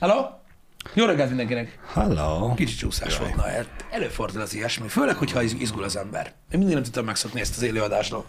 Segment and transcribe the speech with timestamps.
[0.00, 0.26] Hello?
[0.94, 1.78] Jó reggelt mindenkinek!
[1.92, 2.54] Hello.
[2.54, 6.26] Kicsi csúszás volt, na, hát előfordul az ilyesmi, főleg, hogyha iz- izgul az ember.
[6.26, 8.24] Én mindig nem tudtam megszokni ezt az élőadásról.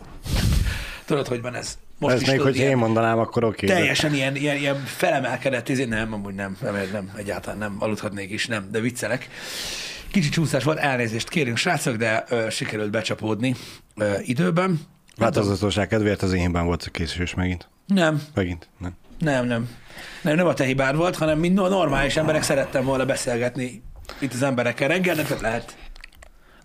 [1.06, 1.78] Tudod, hogy van ez?
[2.00, 3.66] Most Ez is még, tudod, hogy ilyen, én mondanám, akkor oké.
[3.66, 8.32] Okay, teljesen ilyen, ilyen, ilyen felemelkedett, izé, nem, amúgy nem, nem, nem, egyáltalán nem, aludhatnék
[8.32, 9.30] is, nem, de viccelek.
[10.12, 13.56] Kicsi csúszás volt, elnézést kérünk, srácok, de ö, sikerült becsapódni
[13.96, 14.80] ö, időben.
[15.18, 17.70] Változatosság kedvéért az énben volt a készülés megint.
[17.88, 18.92] Nem, Megint, nem.
[19.20, 19.70] Nem, nem.
[20.22, 23.84] Nem, nem a te hibád volt, hanem mint normális emberek szerettem volna beszélgetni
[24.20, 25.76] itt az emberekkel reggel, de nem lehet.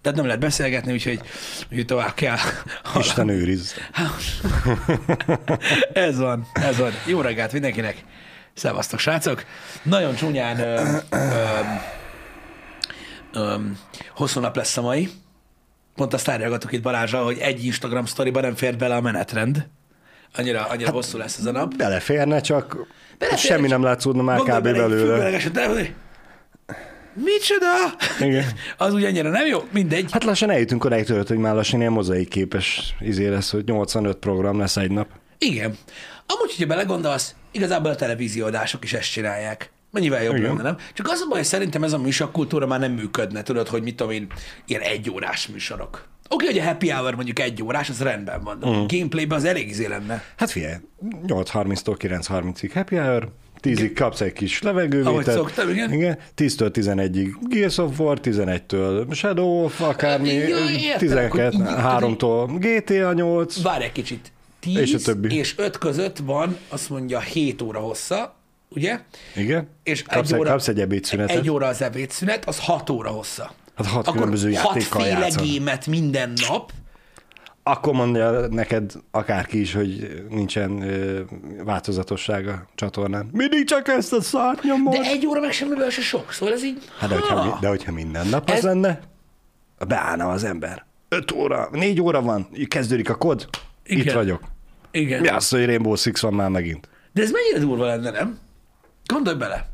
[0.00, 1.20] Tehát nem lehet beszélgetni, úgyhogy,
[1.70, 2.36] úgyhogy tovább kell.
[2.98, 3.74] Isten őriz.
[5.92, 6.92] ez van, ez van.
[7.06, 8.04] Jó reggelt mindenkinek.
[8.54, 9.44] Szevasztok, srácok.
[9.82, 11.16] Nagyon csúnyán ö, ö,
[13.32, 13.54] ö,
[14.14, 15.08] hosszú nap lesz a mai.
[15.94, 19.68] Pont azt tárgyalgatok itt Balázsra, hogy egy Instagram sztoriba nem fér bele a menetrend.
[20.34, 21.76] Annyira, annyira hát, hosszú lesz ez a nap.
[21.76, 22.86] Beleférne, csak
[23.18, 24.62] Beleférne, semmi csak- nem látszódna már kb.
[24.62, 25.40] belőle.
[27.14, 27.66] Micsoda?
[28.20, 28.44] Igen.
[28.78, 29.58] Az úgy annyira nem jó?
[29.72, 30.12] Mindegy.
[30.12, 34.16] Hát lassan eljutunk odáig tőled, hogy már lassan ilyen mozaik képes izé lesz, hogy 85
[34.16, 35.08] program lesz egy nap.
[35.38, 35.76] Igen.
[36.26, 39.70] Amúgy, hogyha belegondolsz, igazából a televízióadások is ezt csinálják.
[39.90, 40.48] Mennyivel jobb Igen.
[40.48, 40.76] lenne, nem?
[40.94, 43.96] Csak az a baj, hogy szerintem ez a műsorkultúra már nem működne, tudod, hogy mit
[43.96, 44.26] tudom én,
[44.66, 46.08] ilyen egyórás műsorok.
[46.32, 48.78] Oké, hogy a happy hour mondjuk egy órás, az rendben van, de Mhm.
[48.78, 50.22] a gameplayben az elég izé lenne.
[50.36, 50.74] Hát figyelj,
[51.26, 53.28] 8.30-tól 9.30-ig happy hour,
[53.62, 55.06] 10-ig kapsz egy kis levegővételt.
[55.14, 55.92] Ahogy szoktam, igen.
[55.92, 56.18] igen.
[56.36, 60.38] 10-től 11-ig Gears of War, 11-től Shadow of akármi, Ja,
[60.70, 61.60] értem, 12, akkor így-
[62.16, 63.62] 3-tól GTA 8.
[63.62, 64.32] Várj egy kicsit.
[64.60, 65.36] 10 És a többi.
[65.36, 68.34] és 5 között van, azt mondja, 7 óra hossza,
[68.68, 68.98] ugye?
[69.36, 69.68] Igen.
[69.82, 71.36] És kapsz, egy, óra, kapsz egy ebédszünetet.
[71.36, 73.52] Egy óra az ebédszünet, az 6 óra hossza.
[73.76, 75.44] Hát hat Akkor különböző hatféle játszol.
[75.44, 76.72] gémet minden nap,
[77.62, 81.20] Akkor mondja neked akárki is, hogy nincsen ö,
[81.64, 83.28] változatosság a csatornán.
[83.32, 84.92] Mindig csak ezt a szart nyomod.
[84.94, 86.78] de egy óra meg semmiből se sok, szóval ez így...
[86.98, 87.58] Hát de hogyha, Ha.
[87.60, 89.00] de hogyha minden nap az Ez- lenne,
[89.88, 90.84] beállna az ember.
[91.08, 93.48] Öt óra, négy óra van, kezdődik a kod,
[93.84, 94.06] Igen.
[94.06, 94.42] itt vagyok.
[94.90, 95.20] Igen.
[95.20, 96.88] Mi az, hogy Rainbow Six van már megint?
[97.12, 98.38] De ez mennyire durva lenne, nem?
[99.06, 99.68] Gondolj bele.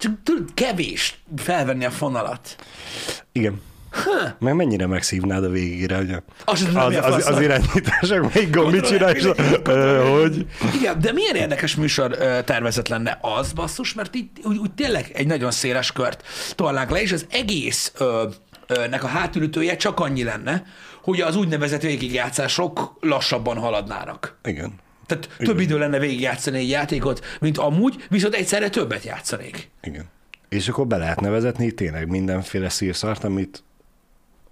[0.00, 2.56] Csak tudod, kevés felvenni a fonalat.
[3.32, 3.60] Igen.
[4.38, 7.26] Meg mennyire megszívnád a végére, hogy az, az, fasznak.
[7.26, 9.24] az irányítások melyik gomb mit csinál, és
[10.10, 10.46] hogy?
[10.74, 15.26] Igen, de milyen érdekes műsor tervezet lenne az, basszus, mert itt úgy, úgy tényleg egy
[15.26, 16.22] nagyon széles kört
[16.54, 18.28] tolnánk le, és az egész ö,
[18.66, 20.64] ö, nek a hátulütője csak annyi lenne,
[21.02, 24.38] hogy az úgynevezett végigjátszások lassabban haladnának.
[24.44, 24.72] Igen.
[25.10, 29.70] Tehát több idő lenne végigjátszani egy játékot, mint amúgy, viszont egyszerre többet játszanék.
[29.82, 30.04] Igen.
[30.48, 33.62] És akkor be lehetne vezetni tényleg mindenféle szírszart, amit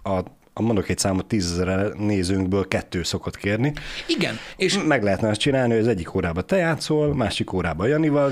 [0.03, 0.19] a,
[0.53, 3.73] a mondok egy számot, tízezer nézőnkből kettő szokott kérni.
[4.07, 8.31] Igen, és Meg lehetne azt csinálni, hogy az egyik órában te játszol, másik órában Janival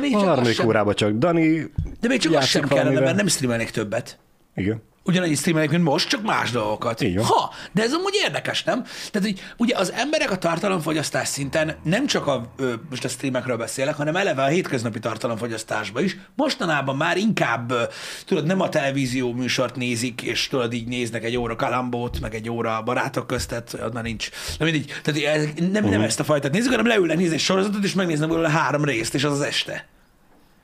[0.00, 1.70] még a harmadik órában csak Dani
[2.00, 4.18] de még csak az játszik sem kellene, mert nem streamelnék többet.
[4.54, 4.82] Igen.
[5.08, 7.02] Ugyanannyi streamelnék, mint most, csak más dolgokat.
[7.22, 8.82] Ha, de ez amúgy érdekes, nem?
[8.82, 13.56] Tehát, hogy ugye az emberek a tartalomfogyasztás szinten nem csak a, ö, most a streamekről
[13.56, 16.16] beszélek, hanem eleve a hétköznapi tartalomfogyasztásban is.
[16.36, 17.82] Mostanában már inkább, ö,
[18.26, 22.50] tudod, nem a televízió műsort nézik, és tudod, így néznek egy óra kalambót, meg egy
[22.50, 24.28] óra barátok köztet, már nincs.
[24.58, 24.92] Nem mindegy.
[25.02, 26.00] Tehát ez, nem, nem Mhm.
[26.00, 29.24] ezt a fajtát nézik, hanem leülnek nézni egy sorozatot, és megnéznek belőle három részt, és
[29.24, 29.86] az az este.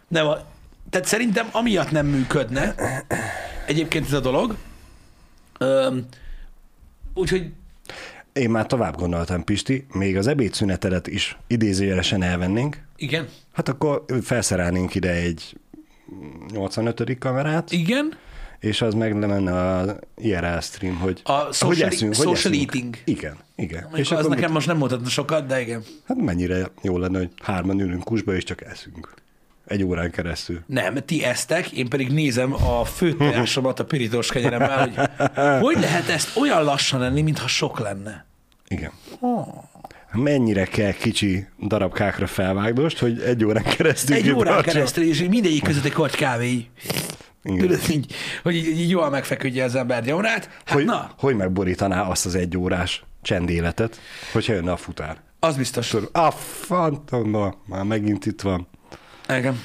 [0.09, 0.37] Nem a,
[0.93, 2.75] tehát szerintem amiatt nem működne
[3.67, 4.57] egyébként ez a dolog.
[5.59, 6.07] Öm,
[7.15, 7.51] úgyhogy
[8.33, 14.95] Én már tovább gondoltam, Pisti, még az ebédszünetedet is idézőjelesen elvennénk, igen, hát akkor felszerelnénk
[14.95, 15.57] ide egy
[16.53, 17.19] 85.
[17.19, 18.13] kamerát, igen,
[18.61, 22.55] és az meg lenne a IRL stream, hogy A hogy social- eszünk, hogy social eszünk.
[22.75, 22.97] eating.
[23.05, 23.89] Igen, igen.
[23.95, 25.83] és az akkor nekem mit- most nem mutatna sokat, de igen.
[26.05, 29.15] Hát mennyire jó lenne, hogy hárman ülünk kusba, és csak eszünk.
[29.67, 30.61] Egy órán keresztül.
[30.67, 34.95] Nem, ti eztek, én pedig nézem a főtojásomat a pirítós kenyeremmel, hogy
[35.61, 38.27] hogy lehet ezt olyan lassan enni, mintha sok lenne.
[38.69, 38.91] Igen.
[40.13, 44.71] Mennyire kell kicsi darabkákra felvágdost, hogy egy órán keresztül Egy órán kitartsa?
[44.73, 46.67] keresztül, és mindegyik között egy korty kávé,
[47.45, 47.59] Igen.
[47.59, 48.13] tudod, így,
[48.43, 50.45] hogy így, így jól megfeküdje az ember egy órát.
[50.65, 54.01] Hát Hogy, na, hogy megborítaná azt az egy órás csendéletet,
[54.33, 55.17] hogyha jönne a futár.
[55.41, 55.95] az biztos.
[56.13, 58.69] A fantom, na, már megint itt van.
[59.29, 59.61] Igen.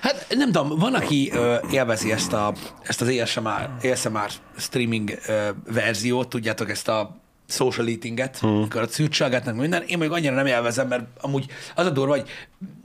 [0.00, 2.52] Hát nem tudom, van, aki ö, élvezi ezt, a,
[2.82, 8.56] ezt az ASMR, ASMR streaming ö, verziót, tudjátok, ezt a social eatinget, hmm.
[8.56, 9.82] amikor a szűrtságátnak minden.
[9.82, 12.28] Én még annyira nem élvezem, mert amúgy az a durva, hogy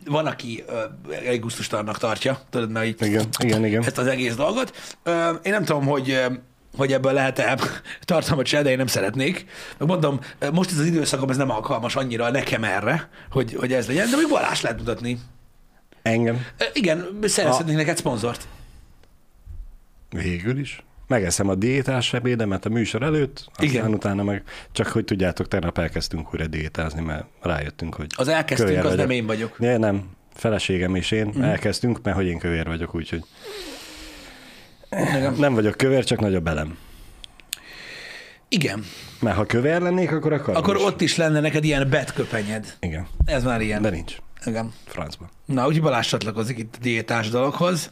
[0.05, 0.63] van, aki
[1.25, 3.83] egy gusztustalannak tartja, tudod, mert így Igen, igen, igen.
[3.83, 4.97] ezt az egész dolgot.
[5.03, 6.19] Ö, én nem tudom, hogy
[6.77, 7.57] hogy ebből lehet-e
[8.05, 9.45] tartalmat csinálni, de én nem szeretnék.
[9.77, 10.19] Meg mondom,
[10.51, 14.15] most ez az időszakom, ez nem alkalmas annyira nekem erre, hogy, hogy ez legyen, de
[14.15, 15.19] még Balázs lehet mutatni.
[16.07, 18.47] Engem Igen, szerezhetnénk neked szponzort.
[20.11, 20.81] végül is.
[21.07, 23.93] Megeszem a diétás ebédemet a műsor előtt, aztán Igen.
[23.93, 28.83] utána meg, csak hogy tudjátok, tegnap elkezdtünk újra diétázni, mert rájöttünk, hogy Az elkezdtünk, az
[28.83, 28.97] vagyok.
[28.97, 29.55] nem én vagyok.
[29.59, 31.41] Ja, nem, feleségem és én mm.
[31.41, 33.23] elkezdtünk, mert hogy én kövér vagyok, úgyhogy
[34.91, 35.33] Igen.
[35.37, 36.77] nem vagyok kövér, csak nagy a belem.
[38.49, 38.83] Igen.
[39.19, 40.81] Mert ha kövér lennék, akkor akarom Akkor is.
[40.83, 42.73] ott is lenne neked ilyen betköpenyed.
[42.79, 43.81] Igen, Ez már ilyen.
[43.81, 44.15] de nincs.
[44.45, 44.73] Igen.
[44.85, 45.29] Francba.
[45.45, 47.91] Na, úgyhogy Balázs csatlakozik itt a diétás dologhoz.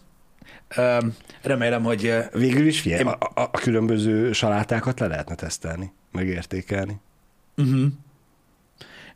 [1.42, 7.00] Remélem, hogy Végül is figyelj, Én- a, a, a különböző salátákat le lehetne tesztelni, megértékelni.
[7.58, 7.86] Uh-huh.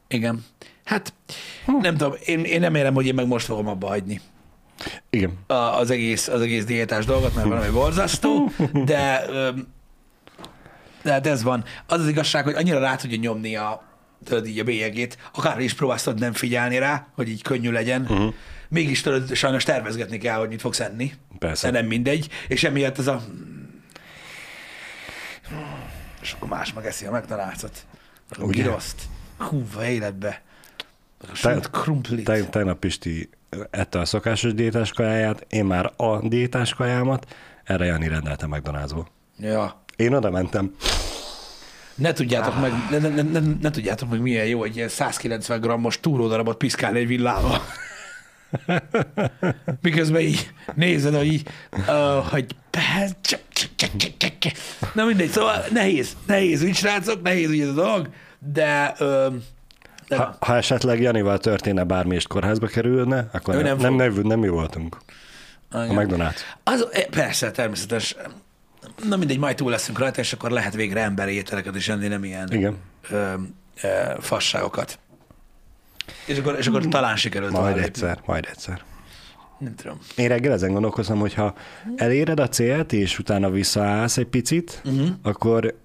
[0.07, 0.45] Igen.
[0.83, 1.13] Hát,
[1.81, 4.21] nem tudom, én, én remélem, hogy én meg most fogom abba hagyni
[5.09, 5.37] Igen.
[5.47, 8.51] a- az egész, az egész diétás dolgot, mert valami borzasztó,
[8.85, 9.25] de,
[11.03, 11.63] de hát ez van.
[11.87, 13.83] Az az igazság, hogy annyira rá tudja nyomni a,
[14.23, 18.01] tudod, így a bélyegét, akár is próbálsz tudod nem figyelni rá, hogy így könnyű legyen.
[18.01, 18.33] Uh-huh.
[18.69, 21.13] Mégis tudod, sajnos tervezgetni kell, hogy mit fogsz enni.
[21.39, 21.71] Persze.
[21.71, 22.29] De nem mindegy.
[22.47, 23.21] És emiatt ez a...
[26.21, 27.85] És akkor más megeszi a megtalálcot.
[28.29, 29.01] A giroszt.
[29.37, 30.41] Húva életbe.
[31.31, 32.25] A sült krumplit.
[32.25, 33.29] Te, tegnap Pisti
[33.69, 39.05] ette a szokásos diétás kajáját, én már a diétás kajámat, erre Jani rendelte McDonald'sból.
[39.37, 39.83] Ja.
[39.95, 40.75] Én oda mentem.
[41.99, 45.59] Ne tudjátok meg, ne, ne, ne, ne, ne tudjátok meg milyen jó egy ilyen 190
[45.59, 47.61] grammos túródarabot piszkálni egy villával.
[49.81, 52.45] Miközben így nézed, hogy így, uh, hogy
[54.93, 58.09] na mindegy, szóval nehéz, nehéz úgy srácok, nehéz úgy ez a dolog,
[58.39, 59.33] de, uh,
[60.07, 64.13] de Ha, ha esetleg Janival történne bármi, és kórházba kerülne, akkor Ő nem, nem nem,
[64.13, 64.97] nem, nem mi voltunk.
[65.71, 65.95] A Igen.
[65.95, 66.39] McDonald's.
[66.63, 68.15] Az, eh, persze, természetes.
[69.07, 72.23] Na mindegy, majd túl leszünk rajta, és akkor lehet végre emberi ételeket is enni, nem
[72.23, 72.77] ilyen Igen.
[73.09, 73.33] ö,
[73.81, 73.87] ö,
[74.19, 74.99] fasságokat.
[76.25, 78.81] És akkor, és akkor talán sikerült Majd tovább egyszer, majd egyszer.
[79.57, 79.99] Nem tudom.
[80.15, 81.53] Én reggel ezen gondolkozom, hogy ha
[81.95, 85.07] eléred a célt, és utána visszaállsz egy picit, uh-huh.
[85.21, 85.75] akkor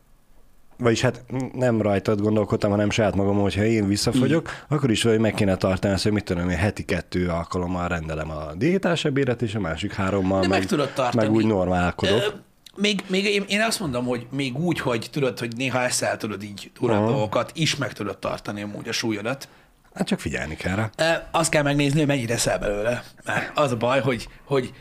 [0.77, 4.75] vagyis hát nem rajtad gondolkodtam, hanem saját magam, hogyha én visszafogyok, mm.
[4.75, 8.31] akkor is vagy meg kéne tartani azt, hogy mit tudom én, heti kettő alkalommal rendelem
[8.31, 11.27] a diétás ebédet, és a másik hárommal De meg, meg tudod tartani.
[11.27, 12.21] meg úgy normálkodok.
[12.21, 12.27] Ö,
[12.77, 16.43] Még, még én, én azt mondom, hogy még úgy, hogy tudod, hogy néha eszel tudod
[16.43, 17.07] így durán Aha.
[17.11, 19.49] dolgokat, is meg tudod tartani amúgy a súlyodat.
[19.95, 20.91] Hát csak figyelni kell rá.
[20.97, 23.05] Ö, Azt kell megnézni, hogy mennyire eszel belőle.
[23.25, 24.73] Mert az a baj, hogy, hogy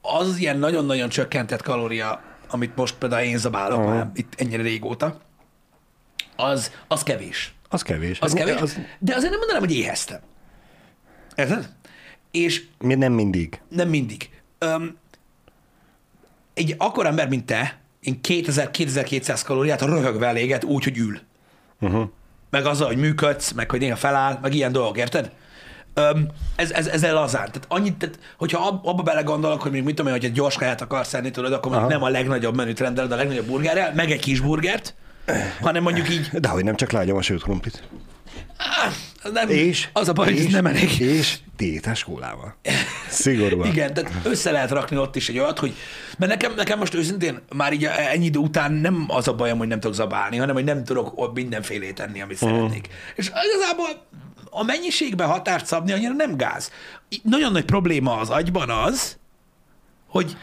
[0.00, 3.94] az ilyen nagyon-nagyon csökkentett kalória, amit most például én zabálok Aha.
[3.94, 5.20] már itt ennyire régóta,
[6.36, 7.54] az, az kevés.
[7.68, 8.20] Az kevés.
[8.20, 10.20] Az kevés, Az, de azért nem mondanám, hogy éheztem.
[11.34, 11.68] Érted?
[12.30, 13.60] És mi nem mindig.
[13.68, 14.30] nem mindig.
[14.58, 14.96] Öm,
[16.56, 21.18] egy akkor ember, mint te, én 2000-2200 kalóriát röhögve eléget úgy, hogy ül.
[21.80, 22.08] Uh-huh.
[22.50, 25.32] Meg azzal, hogy működsz, meg hogy néha feláll, meg ilyen dolgok, érted?
[25.94, 27.46] Öm, ez, ez, ez lazán.
[27.46, 30.56] Tehát annyit, tehát, hogyha ab, abba belegondolok, hogy még mit tudom én, hogy egy gyors
[30.56, 31.88] kaját akarsz enni, tudod, akkor Aha.
[31.88, 34.94] nem a legnagyobb menüt rendeled, a legnagyobb burgerrel, meg egy kis burgert,
[35.60, 37.82] hanem mondjuk így, De hogy nem csak lágyom a sült krumplit.
[39.32, 41.00] Nem, És, az a baj, hogy és, ez nem elég.
[41.00, 42.56] És diétás kólával.
[43.08, 43.66] Szigorúan.
[43.66, 45.74] Igen, tehát össze lehet rakni ott is egy olyat, hogy,
[46.18, 49.68] mert nekem, nekem most őszintén már így ennyi idő után nem az a bajom, hogy
[49.68, 52.50] nem tudok zabálni, hanem hogy nem tudok mindenfélét enni, amit Mhm.
[52.54, 52.88] szeretnék.
[53.14, 53.88] És igazából
[54.50, 56.70] a mennyiségben határt szabni annyira nem gáz.
[57.22, 59.18] Nagyon nagy probléma az agyban az,
[60.08, 60.36] hogy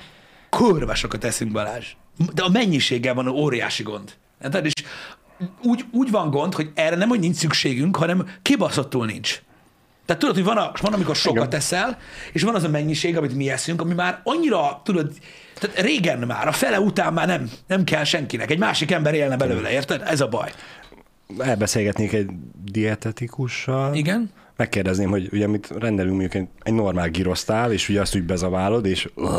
[0.50, 1.88] kurva sokat eszünk Balázs.
[2.34, 4.14] De a mennyiséggel van óriási gond.
[4.42, 4.74] Tehát és
[5.64, 9.42] úgy, úgy van gond, hogy erre nem, hogy nincs szükségünk, hanem kibaszottul nincs.
[10.06, 11.50] Tehát tudod, hogy van, a, van amikor sokat Igen.
[11.50, 11.98] teszel,
[12.32, 15.12] és van az a mennyiség, amit mi eszünk, ami már annyira, tudod,
[15.60, 18.52] tehát régen már, a fele után már nem, nem kell senkinek.
[18.52, 20.02] Egy másik ember élne belőle, érted?
[20.06, 20.52] Ez a baj.
[21.38, 22.30] Elbeszélgetnék egy
[22.64, 23.96] dietetikussal.
[23.96, 24.32] Igen?
[24.56, 28.86] Megkérdezném, hogy ugye mit rendelünk mondjuk egy, egy normál girosztál, és ugye azt úgy bezaválod,
[28.86, 29.30] és uh,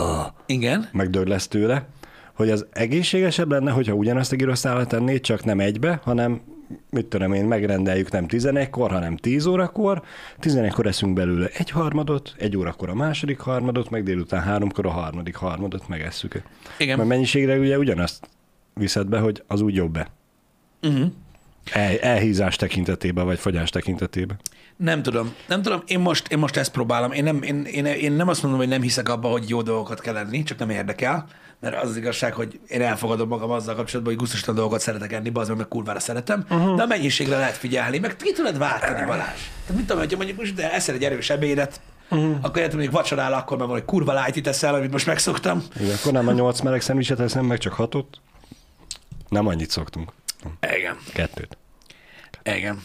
[0.46, 0.88] Igen.
[0.92, 1.86] megdög lesz tőle,
[2.34, 6.40] hogy az egészségesebb lenne, hogyha ugyanazt a girosztálat tennéd, csak nem egybe, hanem
[6.90, 10.02] mit tudom én, megrendeljük nem 11-kor, hanem 10 órakor,
[10.40, 15.36] 11-kor eszünk belőle egy harmadot, egy órakor a második harmadot, meg délután háromkor a harmadik
[15.36, 16.42] harmadot megesszük.
[16.78, 16.96] Igen.
[16.96, 18.28] Mert mennyiségre ugye ugyanazt
[18.74, 20.10] viszed be, hogy az úgy jobb-e.
[20.82, 21.12] Uh-huh.
[21.72, 24.40] El, elhízás tekintetében, vagy fogyás tekintetében.
[24.76, 25.34] Nem tudom.
[25.48, 25.82] Nem tudom.
[25.86, 27.12] Én most, én most ezt próbálom.
[27.12, 30.00] Én nem, én, én, én nem azt mondom, hogy nem hiszek abba, hogy jó dolgokat
[30.00, 31.26] kell enni, csak nem érdekel.
[31.60, 35.30] Mert az az igazság, hogy én elfogadom magam azzal kapcsolatban, hogy gusztustalan dolgokat szeretek enni,
[35.34, 36.76] az meg, kurvára szeretem, uh-huh.
[36.76, 39.40] de a mennyiségre lehet figyelni, meg ki tudod váltani, Balázs.
[39.60, 41.80] Tehát mit tudom, hogyha mondjuk most de eszel egy erős ebédet,
[42.10, 42.36] uh-huh.
[42.40, 45.62] akkor érted, mondjuk vacsorál, akkor már hogy kurva light eszel, amit most megszoktam.
[45.80, 48.20] Igen, akkor nem a nyolc meleg szendvicset eszem meg, csak hatot.
[49.28, 50.12] Nem annyit szoktunk.
[50.76, 50.96] Igen.
[51.12, 51.56] Kettőt.
[52.42, 52.82] Igen.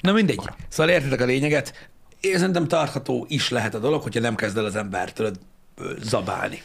[0.00, 0.40] Na mindegy.
[0.68, 1.88] Szóval értitek a lényeget.
[2.20, 5.38] én szerintem tartható is lehet a dolog, hogyha nem kezd el az ember tudod,
[5.76, 6.62] ö, zabálni,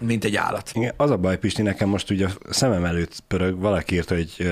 [0.00, 0.70] mint egy állat.
[0.74, 4.50] Igen, az a baj, Pisti, nekem most ugye a szemem előtt pörög, valaki írta, hogy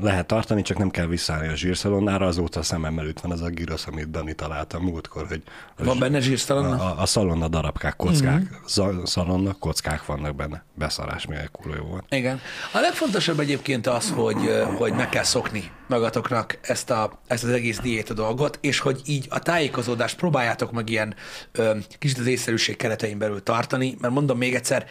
[0.00, 3.50] lehet tartani, csak nem kell visszaállni a zsírszalonnára, azóta a szemem előtt van az a
[3.50, 5.42] gyrosz, amit Dani találta múltkor, hogy
[5.76, 6.76] a, Van benne zsírszalonna?
[6.76, 9.02] a, a szalonna darabkák, kockák, mm-hmm.
[9.04, 12.04] szalonna kockák vannak benne, beszarás, milyen kurva jó volt.
[12.08, 12.40] Igen.
[12.72, 17.78] A legfontosabb egyébként az, hogy, hogy meg kell szokni magatoknak ezt, a, ezt az egész
[17.78, 21.14] diéta dolgot, és hogy így a tájékozódást próbáljátok meg ilyen
[21.52, 24.86] ö, kicsit az észszerűség keretein belül tartani, mert mondom még egyszer,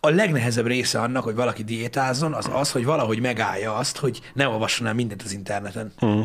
[0.00, 4.48] a legnehezebb része annak, hogy valaki diétázzon, az az, hogy valahogy megállja azt, hogy ne
[4.48, 5.92] olvasson el mindent az interneten.
[6.04, 6.22] Mm.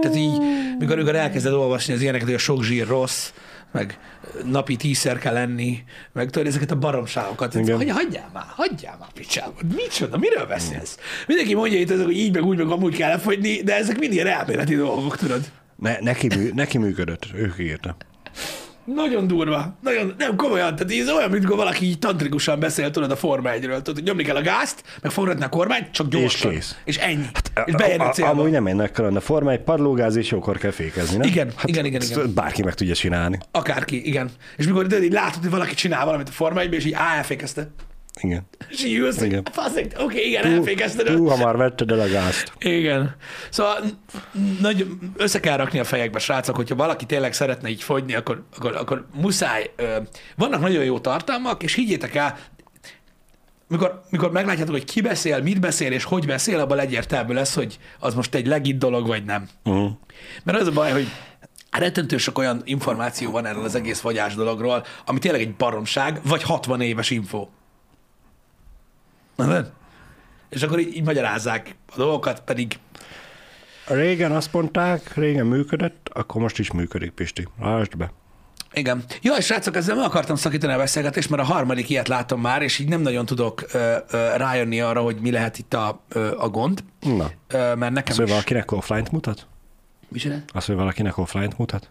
[0.00, 0.38] Tehát így,
[0.78, 3.30] mikor, mikor elkezded olvasni az ilyeneket, hogy a sok zsír rossz,
[3.72, 3.98] meg
[4.44, 7.52] napi tízszer kell lenni, meg tudod, ezeket a baromságokat.
[7.52, 9.54] Hogy hagyjál már, hagyjál már, picsába.
[9.74, 10.98] Micsoda, miről beszélsz?
[11.26, 14.12] Mindenki mondja itt, ezek, hogy így, meg úgy, meg amúgy kell lefogyni, de ezek mind
[14.12, 15.40] ilyen elméleti dolgok, tudod.
[15.76, 17.96] Ne, neki, mű, neki működött, ő írta.
[18.94, 19.78] Nagyon durva.
[19.82, 23.76] Nagyon, nem komolyan, tehát ez olyan, mint valaki így tantrikusan beszél, tudod, a Forma 1-ről.
[23.76, 26.50] Tudod, hogy nyomni kell a gázt, meg forgatni a kormányt, csak gyorsan.
[26.50, 26.76] kész.
[26.84, 27.26] És ennyi.
[27.64, 28.30] és bejön a, célba.
[28.30, 31.28] Amúgy nem ennek kell a forma, egy padlógáz és jókor kell fékezni, nem?
[31.28, 32.34] Igen, igen, igen, ezt igen.
[32.34, 33.38] Bárki meg tudja csinálni.
[33.50, 34.30] Akárki, igen.
[34.56, 37.16] És mikor tudod, így látod, hogy valaki csinál valamit a Forma 1 és így á,
[37.16, 37.70] elfékezte.
[38.20, 38.46] Igen.
[38.68, 39.42] És így ülsz, Igen.
[39.52, 41.06] faszeg, oké, igen, elfékezted.
[41.06, 42.52] Túl hamar vetted el a gázt.
[42.58, 43.16] Igen.
[43.50, 43.84] Szóval
[44.60, 48.76] nagy, össze kell rakni a fejekbe, srácok, hogyha valaki tényleg szeretne így fogyni, akkor, akkor,
[48.76, 49.70] akkor muszáj.
[50.36, 52.38] Vannak nagyon jó tartalmak, és higgyétek el,
[53.68, 57.78] mikor, mikor meglátjátok, hogy ki beszél, mit beszél, és hogy beszél, abban egyértelmű lesz, hogy
[57.98, 59.48] az most egy legit dolog, vagy nem.
[59.64, 59.90] Uh-huh.
[60.44, 61.08] Mert az a baj, hogy
[61.78, 66.42] rettentő sok olyan információ van erről az egész fogyás dologról, ami tényleg egy baromság, vagy
[66.42, 67.48] 60 éves info.
[69.46, 69.66] Na,
[70.48, 72.78] És akkor így, így magyarázzák a dolgokat, pedig
[73.86, 77.48] Régen azt mondták, régen működött, akkor most is működik, Pisti.
[77.60, 78.12] Lásd be.
[78.72, 79.04] Igen.
[79.20, 82.62] Jó, és srácok, ezzel meg akartam szakítani a beszélgetést, mert a harmadik ilyet látom már,
[82.62, 86.36] és így nem nagyon tudok ö, ö, rájönni arra, hogy mi lehet itt a, ö,
[86.38, 88.30] a gond, Na, ö, mert nekem az, hogy is...
[88.30, 89.46] valakinek offline-t mutat?
[90.08, 90.42] Mi csinál?
[90.52, 91.90] Az, hogy valakinek offline-t mutat?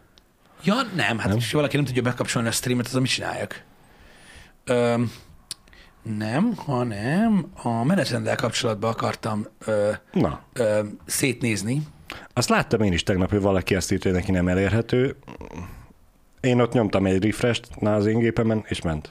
[0.63, 1.37] Ja, nem, hát nem?
[1.37, 3.63] és valaki nem tudja bekapcsolni a streamet, az mit csináljak?
[4.65, 5.03] Ö,
[6.17, 11.81] nem, hanem a menetrenddel kapcsolatban akartam ö, Na, ö, szétnézni.
[12.33, 15.15] azt láttam én is tegnap, hogy valaki azt írta, hogy neki nem elérhető.
[16.41, 19.09] Én ott nyomtam egy refresh az én gépemen, és ment.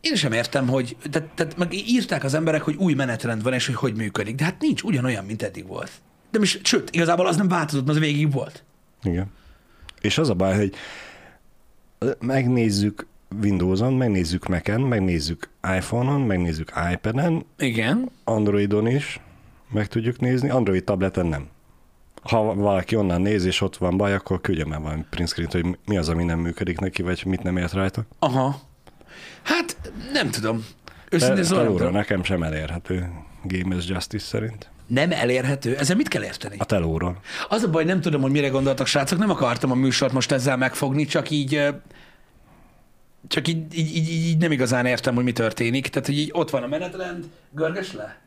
[0.00, 3.66] Én sem értem, hogy, tehát, tehát meg írták az emberek, hogy új menetrend van, és
[3.66, 5.90] hogy hogy működik, de hát nincs ugyanolyan, mint eddig volt.
[6.30, 8.64] De is, sőt, igazából az nem változott, mert az végig volt.
[9.02, 9.26] Igen.
[10.00, 10.74] És az a baj, hogy
[12.20, 13.06] megnézzük
[13.42, 18.10] Windows-on, megnézzük Mac-en, megnézzük iPhone-on, megnézzük iPad-en, Igen.
[18.24, 19.20] Androidon is
[19.70, 21.48] meg tudjuk nézni, Android tableten nem.
[22.22, 25.78] Ha valaki onnan néz, és ott van baj, akkor küldje már valami print screen hogy
[25.86, 28.06] mi az, ami nem működik neki, vagy mit nem ért rajta.
[28.18, 28.60] Aha.
[29.42, 29.76] Hát
[30.12, 30.64] nem tudom.
[31.10, 33.08] Őszintén szóval telóra nekem sem elérhető
[33.42, 34.70] Gamers Justice szerint.
[34.86, 35.76] nem elérhető.
[35.76, 36.56] Ezzel mit kell érteni?
[36.58, 37.20] A telóról.
[37.48, 40.56] Az a baj, nem tudom, hogy mire gondoltak, srácok, nem akartam a műsort most ezzel
[40.56, 41.68] megfogni, csak így
[43.28, 45.88] csak így, így, így, így nem igazán értem, hogy mi történik.
[45.88, 48.18] Tehát, hogy így ott van a menetrend, görges le.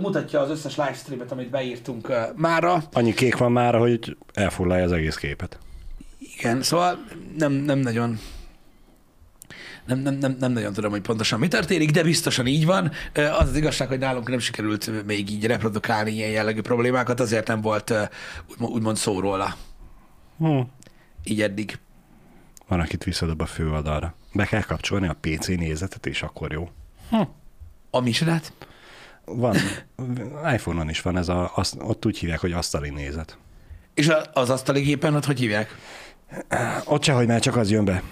[0.00, 2.82] Mutatja az összes livestreamet, amit beírtunk mára.
[2.92, 5.58] Annyi kék van már, hogy elfoglalja az egész képet.
[6.18, 7.04] Igen, szóval
[7.38, 8.18] nem, nem nagyon
[9.86, 12.90] nem, nem, nem, nem nagyon tudom, hogy pontosan mi történik, de biztosan így van.
[13.14, 17.60] Az az igazság, hogy nálunk nem sikerült még így reprodukálni ilyen jellegű problémákat, azért nem
[17.60, 17.94] volt
[18.58, 19.56] úgymond, szó róla
[20.38, 20.60] Hm.
[21.24, 21.78] így eddig.
[22.68, 24.14] Van, akit visszadob a főoldalra.
[24.32, 26.68] Be kell kapcsolni a PC nézetet, és akkor jó.
[27.90, 28.52] A misrát?
[29.24, 29.56] Van,
[30.54, 33.38] iPhone-on is van ez a, azt, ott úgy hívják, hogy asztali nézet.
[33.94, 35.76] És az asztali gépen ott hogy hívják?
[36.84, 38.02] Ott sehogy már csak az jön be.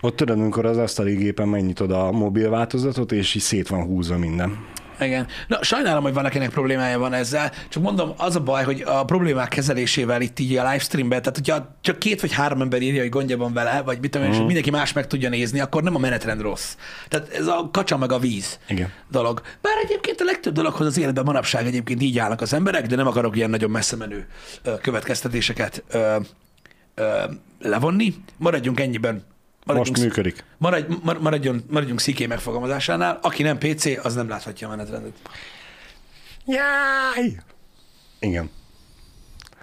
[0.00, 4.18] Ott tudod, amikor az asztali gépen megnyitod a mobil változatot, és így szét van húzva
[4.18, 4.66] minden.
[5.00, 5.26] Igen.
[5.46, 9.04] Na, sajnálom, hogy van akinek problémája van ezzel, csak mondom, az a baj, hogy a
[9.04, 13.10] problémák kezelésével itt így a livestreamben, tehát hogyha csak két vagy három ember írja, hogy
[13.10, 15.94] gondja van vele, vagy mit tudom én, és mindenki más meg tudja nézni, akkor nem
[15.94, 16.76] a menetrend rossz.
[17.08, 18.92] Tehát ez a kacsa meg a víz Igen.
[19.10, 19.42] dolog.
[19.60, 23.06] Bár egyébként a legtöbb dologhoz az életben manapság egyébként így állnak az emberek, de nem
[23.06, 24.26] akarok ilyen nagyon messze menő
[24.82, 25.84] következtetéseket
[27.60, 28.14] levonni.
[28.36, 29.22] Maradjunk ennyiben.
[29.68, 30.44] Maradjunk, Most működik.
[30.58, 33.18] Maradj, mar- maradjon, maradjunk sziké megfogalmazásánál.
[33.22, 35.12] Aki nem PC, az nem láthatja a menetrendet.
[36.46, 37.36] Jaj!
[38.20, 38.50] Igen.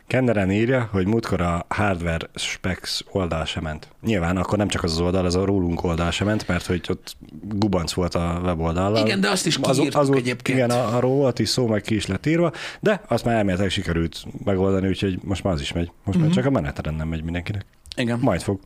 [0.08, 3.88] Kenderen írja, hogy múltkor a hardware specs oldal sem ment.
[4.02, 6.86] Nyilván akkor nem csak az az oldal, az a rólunk oldal sem ment, mert hogy
[6.90, 9.06] ott gubanc volt a weboldallal.
[9.06, 10.58] Igen, de azt is kiírtuk az, az, egyébként.
[10.58, 14.26] Igen, arról volt is szó, meg ki is lett írva, de azt már elméletileg sikerült
[14.44, 15.92] megoldani, úgyhogy most már az is megy.
[16.04, 16.28] Most Mhm.
[16.28, 17.66] már csak a menetrend nem megy mindenkinek.
[17.96, 18.20] Igen.
[18.20, 18.60] Majd fog.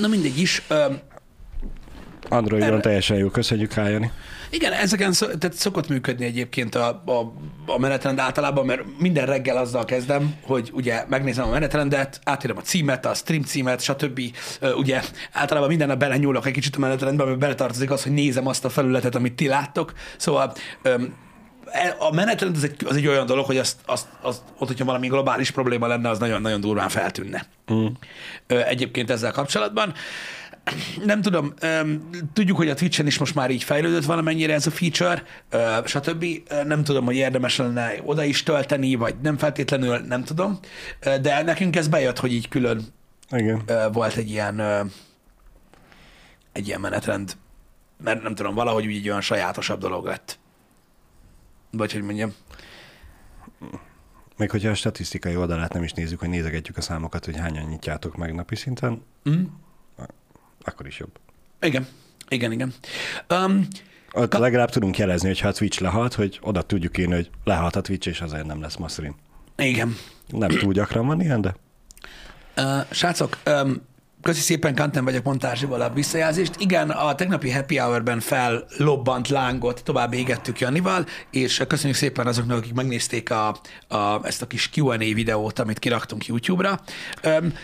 [0.00, 0.62] Na mindegy is.
[2.28, 4.10] Androidon Erre- teljesen jó, köszönjük Hájani.
[4.50, 7.32] Igen, ezeken szok, tehát szokott működni egyébként a, a,
[7.66, 12.60] a menetrend általában, mert minden reggel azzal kezdem, hogy ugye megnézem a menetrendet, átírom a
[12.60, 14.20] címet, a stream címet, stb.
[14.76, 15.00] Ugye
[15.32, 18.68] általában minden nap belenyúlok egy kicsit a menetrendbe, mert beletartozik az, hogy nézem azt a
[18.68, 19.92] felületet, amit ti láttok.
[20.16, 21.14] Szóval öm,
[21.98, 25.06] a menetrend az egy, az egy olyan dolog, hogy azt, azt, azt, ott, hogyha valami
[25.06, 27.46] globális probléma lenne, az nagyon-nagyon durván feltűnne.
[27.72, 27.86] Mm.
[28.46, 29.94] Egyébként ezzel kapcsolatban.
[31.04, 31.54] Nem tudom,
[32.32, 35.22] tudjuk, hogy a Twitch-en is most már így fejlődött valamennyire ez a feature,
[35.84, 36.24] stb.
[36.64, 40.58] Nem tudom, hogy érdemes lenne oda is tölteni, vagy nem feltétlenül, nem tudom.
[41.20, 42.82] De nekünk ez bejött, hogy így külön
[43.30, 43.62] Igen.
[43.92, 44.60] volt egy ilyen,
[46.52, 47.36] egy ilyen menetrend,
[48.04, 50.38] mert nem tudom, valahogy úgy egy olyan sajátosabb dolog lett.
[51.76, 52.32] Vagy hogy mondjam.
[54.36, 58.16] Még hogyha a statisztikai oldalát nem is nézzük, hogy nézegetjük a számokat, hogy hányan nyitjátok
[58.16, 59.42] meg napi szinten, Mm?
[60.64, 61.18] akkor is jobb.
[61.60, 61.86] Igen,
[62.28, 62.72] igen, igen.
[63.30, 63.66] Um,
[64.12, 67.30] Ott Ka- legalább tudunk jelezni, hogy ha a Twitch lehalt, hogy oda tudjuk írni, hogy
[67.44, 69.16] lehalt a Twitch, és azért nem lesz ma stream.
[69.56, 69.96] igen.
[70.28, 71.54] Nem túl gyakran van ilyen, de
[72.56, 73.82] Uh, srácok, um,
[74.24, 76.54] köszi szépen, Kanten vagyok Montázsival a visszajelzést.
[76.58, 82.74] Igen, a tegnapi happy hour-ben fellobbant lángot tovább égettük Janival, és köszönjük szépen azoknak, akik
[82.74, 83.48] megnézték a,
[83.88, 86.80] a, ezt a kis Q&A videót, amit kiraktunk YouTube-ra.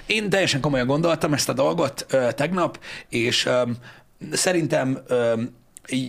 [0.06, 3.48] Én teljesen komolyan gondoltam ezt a dolgot tegnap, és
[4.32, 4.98] szerintem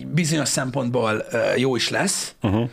[0.06, 1.24] bizonyos szempontból
[1.56, 2.34] jó is lesz.
[2.42, 2.70] uh-huh.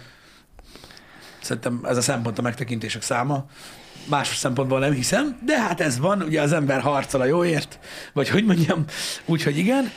[1.42, 3.46] Szerintem ez a szempont a megtekintések száma.
[4.10, 7.80] Más szempontból nem hiszem, de hát ez van, ugye az ember harcol a jóért,
[8.14, 8.86] vagy hogy mondjam,
[9.26, 9.92] úgyhogy igen,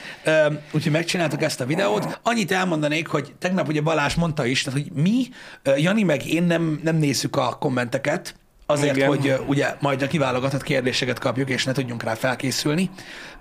[0.72, 2.20] úgyhogy megcsináltuk ezt a videót.
[2.22, 5.28] Annyit elmondanék, hogy tegnap ugye Balázs mondta is, tehát, hogy mi,
[5.76, 8.34] Jani meg én nem, nem nézzük a kommenteket,
[8.66, 9.08] azért, Igen.
[9.08, 12.90] hogy ugye majd a kiválogatott kérdéseket kapjuk, és ne tudjunk rá felkészülni,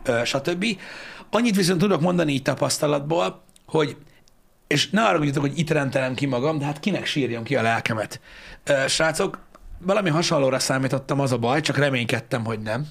[0.03, 0.65] ö, stb.
[1.31, 3.97] Annyit viszont tudok mondani így tapasztalatból, hogy
[4.67, 7.61] és ne arra mondjatok, hogy itt rendelem ki magam, de hát kinek sírjam ki a
[7.61, 8.19] lelkemet.
[8.63, 9.39] Ö, Srácok,
[9.83, 12.87] valami hasonlóra számítottam, az a baj, csak reménykedtem, hogy nem.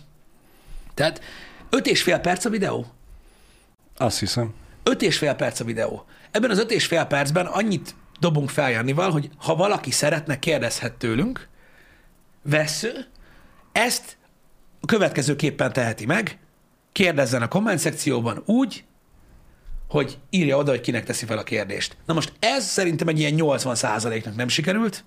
[0.95, 1.21] Tehát
[1.71, 2.87] öt és fél perc a videó?
[4.01, 4.55] azt hiszem.
[4.83, 6.05] Öt és fél perc a videó.
[6.31, 10.93] Ebben az öt és fél percben annyit dobunk fel Jannival, hogy ha valaki szeretne, kérdezhet
[10.93, 11.49] tőlünk,
[12.43, 13.07] vesző,
[13.73, 14.17] ezt
[14.81, 16.39] a következőképpen teheti meg,
[16.93, 18.85] kérdezzen a komment szekcióban úgy,
[19.89, 21.97] hogy írja oda, hogy kinek teszi fel a kérdést.
[22.07, 25.05] Na most ez szerintem egy ilyen 80%-nak nem sikerült.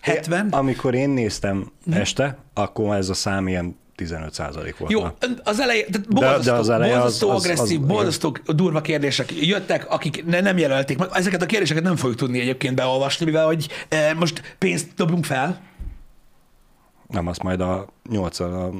[0.00, 0.48] 70.
[0.50, 4.92] Amikor én néztem este, akkor ez a szám ilyen 15% volt.
[4.92, 5.02] Jó,
[5.44, 8.80] az eleje, tehát borzasztó, de az eleje az- borzasztó az- az- agresszív, az- borzasztó durva
[8.80, 11.08] kérdések jöttek, akik ne, nem jelölték meg.
[11.12, 15.60] Ezeket a kérdéseket nem fogjuk tudni egyébként beolvasni, mivel hogy e, most pénzt dobunk fel.
[17.08, 18.70] Nem, azt majd a 8 a, a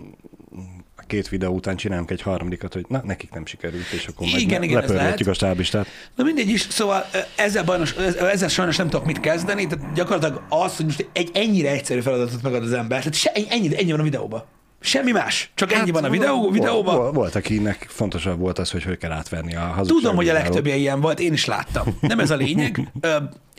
[1.08, 4.60] két videó után csinálunk egy harmadikat, hogy na, nekik nem sikerült, és akkor majd Igen,
[4.60, 5.86] le- igen, lepörgetjük a stábistát.
[6.14, 10.76] Na mindegy is, szóval ezzel, bajnos, ezzel sajnos nem tudok mit kezdeni, tehát gyakorlatilag az,
[10.76, 14.02] hogy most egy ennyire egyszerű feladatot megad az ember, tehát se, ennyi, ennyi van a
[14.02, 14.44] videóban.
[14.80, 16.96] Semmi más, csak ennyi van a videó, videóban.
[16.96, 19.96] Volt, volt, akinek fontosabb volt az, hogy hogy kell átverni a hazugság.
[19.96, 21.98] Tudom, hogy a legtöbbje ilyen volt, én is láttam.
[22.00, 22.92] Nem ez a lényeg.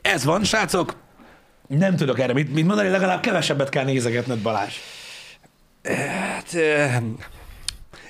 [0.02, 0.96] Ez van, srácok.
[1.68, 4.74] Nem tudok erre mit, mit mondani, legalább kevesebbet kell nézegetned, Balázs.
[5.84, 6.56] Hát,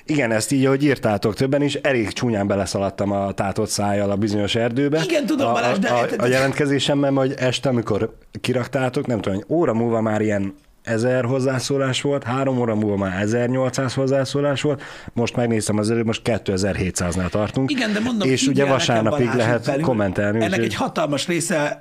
[0.06, 4.54] igen, ezt így, ahogy írtátok többen is, elég csúnyán beleszaladtam a tátott szájjal a bizonyos
[4.54, 5.00] erdőbe.
[5.04, 9.40] Igen, tudom, a, Balázs, de- A, a, a jelentkezésemben, hogy este, amikor kiraktátok, nem tudom,
[9.48, 14.82] óra múlva már ilyen 1000 hozzászólás volt, három óra múlva már 1800 hozzászólás volt,
[15.12, 17.70] most megnéztem az előbb, most 2700-nál tartunk.
[17.70, 19.82] Igen, de mondom, És ugye vasárnapig lehet belül.
[19.82, 20.36] kommentelni.
[20.36, 21.78] Ennek úgyhogy- egy hatalmas része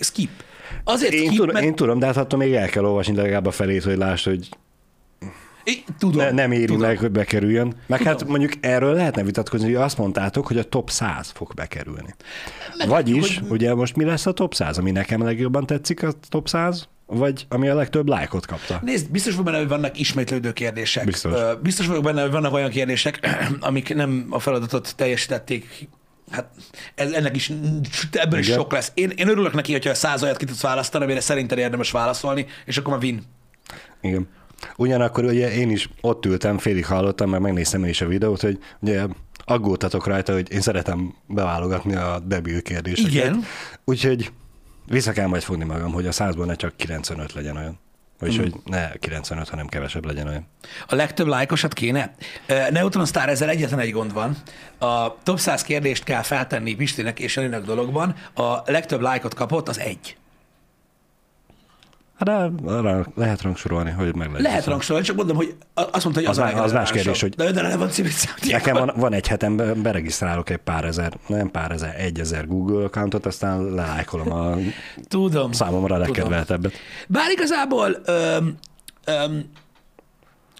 [0.00, 0.30] skip.
[0.84, 1.64] Azért én, skip, tudom, mert...
[1.64, 4.48] én tudom, de hát attól még el kell olvasni legalább a felét, hogy lásd, hogy
[5.98, 6.80] Tudom, ne, nem éri tudom.
[6.80, 7.74] meg, hogy bekerüljön.
[7.86, 8.14] Meg Tudom.
[8.14, 12.14] hát mondjuk erről lehetne vitatkozni, hogy azt mondtátok, hogy a top 100 fog bekerülni.
[12.86, 16.48] Vagyis, hogy- ugye most mi lesz a top 100, ami nekem legjobban tetszik a top
[16.48, 18.80] 100, vagy ami a legtöbb lájkot kapta?
[18.84, 21.04] Nézd, biztos vagyok benne, hogy vannak ismétlődő kérdések.
[21.04, 21.32] Biztos.
[21.62, 23.28] Biztos vagyok benne, hogy vannak olyan kérdések,
[23.60, 25.88] amik nem a feladatot teljesítették.
[26.30, 26.48] Hát
[26.94, 27.52] ez, ennek is,
[28.12, 28.58] ebből is Igen.
[28.58, 28.90] sok lesz.
[28.94, 32.46] Én, én örülök neki, hogyha a száz olyat ki tudsz választani, amire szerinted érdemes válaszolni,
[32.66, 33.22] és akkor már win.
[34.00, 34.28] Igen.
[34.76, 38.58] Ugyanakkor ugye én is ott ültem, félig hallottam, meg megnéztem én is a videót, hogy
[38.80, 39.06] ugye
[39.44, 43.12] aggódtatok rajta, hogy én szeretem beválogatni a debil kérdéseket.
[43.12, 43.44] Igen.
[43.84, 44.32] Úgyhogy
[44.86, 47.80] vissza kell majd fogni magam, hogy a százból ne csak 95 legyen olyan.
[48.18, 50.46] Vagyis, hogy ne 95, hanem kevesebb legyen olyan.
[50.86, 52.14] A legtöbb lájkosat kéne?
[52.70, 54.36] Neutron Star ezzel egyetlen egy gond van.
[54.78, 58.14] A top 100 kérdést kell feltenni Pistinek és Elinek dologban.
[58.34, 60.16] A legtöbb lájkot kapott az egy.
[62.26, 64.42] Hát de arra lehet rangsorolni, hogy meg lehet.
[64.42, 67.50] Lehet rangsorolni, csak mondom, hogy azt mondta, hogy az, Az az más kérdés, hogy- De,
[67.50, 68.10] de van civil
[68.50, 72.46] Nekem van, van egy hetem, be- beregisztrálok egy pár ezer, nem pár ezer, egy ezer
[72.46, 74.56] Google accountot, aztán lelájkolom a
[75.08, 75.52] Tudom.
[75.52, 76.72] számomra legkedveltebbet.
[77.08, 78.56] Bár igazából, öm,
[79.04, 79.44] öm,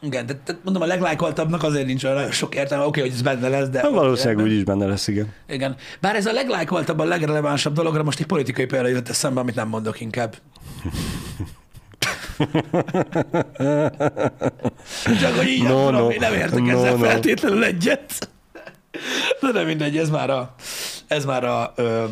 [0.02, 3.48] igen, de, de mondom, a leglájkoltabbnak azért nincs olyan sok értelme, oké, hogy ez benne
[3.48, 3.78] lesz, de...
[3.80, 5.32] Hát valószínűleg úgy is benne lesz, igen.
[5.48, 5.76] Igen.
[6.00, 9.68] Bár ez a leglájkoltabb, a legrelevánsabb dologra most egy politikai példa jött eszembe, amit nem
[9.68, 10.36] mondok inkább.
[15.20, 16.10] Csak hogy így No, tudom, no.
[16.10, 17.04] én nem értek No, ezzel no.
[17.04, 18.28] feltétlenül egyet.
[19.40, 20.54] De nem mindegy, ez már a...
[21.06, 21.72] Ez már a...
[21.76, 22.04] Ö,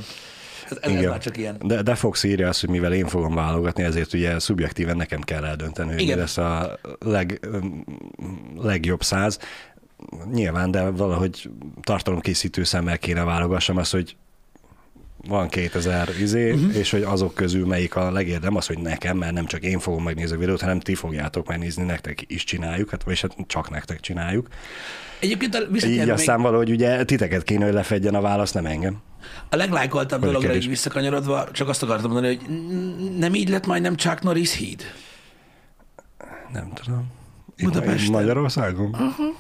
[0.71, 1.11] ez, ez, ez Igen.
[1.11, 1.57] már csak ilyen.
[1.65, 5.45] De, de Fox írja azt, hogy mivel én fogom válogatni, ezért ugye szubjektíven nekem kell
[5.45, 6.19] eldönteni, hogy mi Igen.
[6.19, 7.49] lesz a leg,
[8.57, 9.39] legjobb száz.
[10.33, 11.51] Nyilván, de valahogy
[11.83, 14.17] tartalomkészítő szemmel kéne válogassam azt, hogy
[15.29, 16.77] van 2000 izé, uh-huh.
[16.77, 20.03] és hogy azok közül melyik a legérdem, az, hogy nekem, mert nem csak én fogom
[20.03, 24.01] megnézni a videót, hanem ti fogjátok megnézni, nektek is csináljuk, hát vagyis hát csak nektek
[24.01, 24.49] csináljuk.
[25.21, 29.03] Egyébként Így még aztán valahogy ugye titeket kéne, hogy lefedjen a válasz, nem engem.
[29.49, 30.63] a leglájkoltabb dologra kérdés.
[30.63, 32.59] így visszakanyarodva, csak azt akartam mondani, hogy
[33.19, 34.83] nem így lett majdnem Chuck Norris híd.
[36.53, 37.07] Nem tudom.
[37.63, 38.11] Budapesten.
[38.11, 38.89] Magyarországon?
[38.89, 39.37] Uh-huh.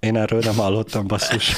[0.00, 1.54] Én erről nem hallottam, basszus.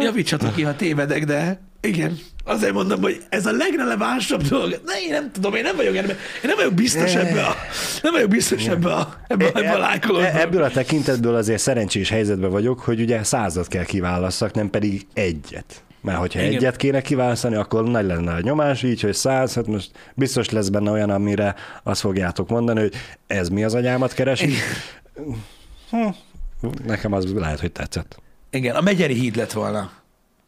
[0.00, 2.18] Javítsatok ki, ha tévedek, de igen.
[2.44, 4.80] Azért mondom, hogy ez a legrelevánsabb dolog.
[4.86, 7.54] Ne, én nem tudom, én nem vagyok ebben, én nem vagyok biztos ebbe a,
[8.02, 11.60] nem vagyok biztos ebbe a, ebbe, a- ebbe a lájkolós E- Ebből a tekintetből azért
[11.60, 15.82] szerencsés helyzetben vagyok, hogy ugye százat kell kiválasszak, nem pedig egyet.
[16.00, 16.40] Mert hogyha.
[16.40, 16.52] Igen.
[16.54, 20.68] egyet kéne kiválasztani, akkor nagy lenne a nyomás, így, hogy száz, hát most biztos lesz
[20.68, 22.94] benne olyan, amire azt fogjátok mondani, hogy
[23.26, 24.52] ez mi az anyámat keresi.
[25.90, 26.08] Hm,
[26.86, 28.16] Nekem az lehet, hogy tetszett.
[28.50, 29.90] Igen, a Megyeri híd lett volna.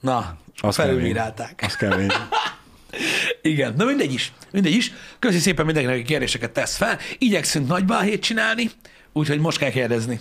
[0.01, 1.61] Na, Az felülírálták.
[1.67, 2.11] Az kemény.
[3.43, 4.33] Igen, na mindegy is.
[4.51, 4.93] Mindegy is.
[5.19, 6.99] Köszi szépen mindenkinek, aki kérdéseket tesz fel.
[7.19, 8.71] Igyekszünk nagy balhét csinálni,
[9.13, 10.21] úgyhogy most kell kérdezni.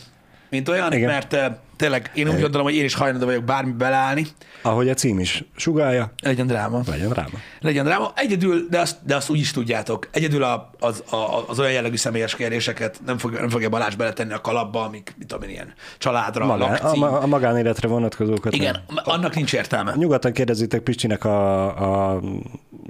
[0.54, 1.10] Mint olyan, Igen.
[1.10, 1.36] Mert
[1.76, 4.26] tényleg én úgy gondolom, hogy én is hajlandó vagyok bármi beleállni.
[4.62, 6.82] Ahogy a cím is sugálja, Legyen dráma.
[6.88, 7.38] legyen ráma.
[7.60, 8.12] Legyen dráma.
[8.16, 11.96] Egyedül, de azt, de azt úgy is tudjátok, egyedül a, az, a, az olyan jellegű
[11.96, 15.74] személyes kérdéseket nem, fog, nem fogja Balázs beletenni a kalapba, amik, mit tudom én, ilyen
[15.98, 17.00] családra, Magán, a, lakcím.
[17.02, 18.54] ma- a magánéletre vonatkozókat.
[18.54, 19.04] Igen, nem.
[19.04, 19.94] annak nincs értelme.
[19.96, 22.22] Nyugodtan kérdezzétek Pistinek a, a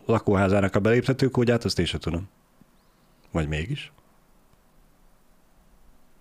[0.05, 2.29] lakóházának a beléptetőkódját, azt én sem tudom.
[3.31, 3.91] Vagy mégis?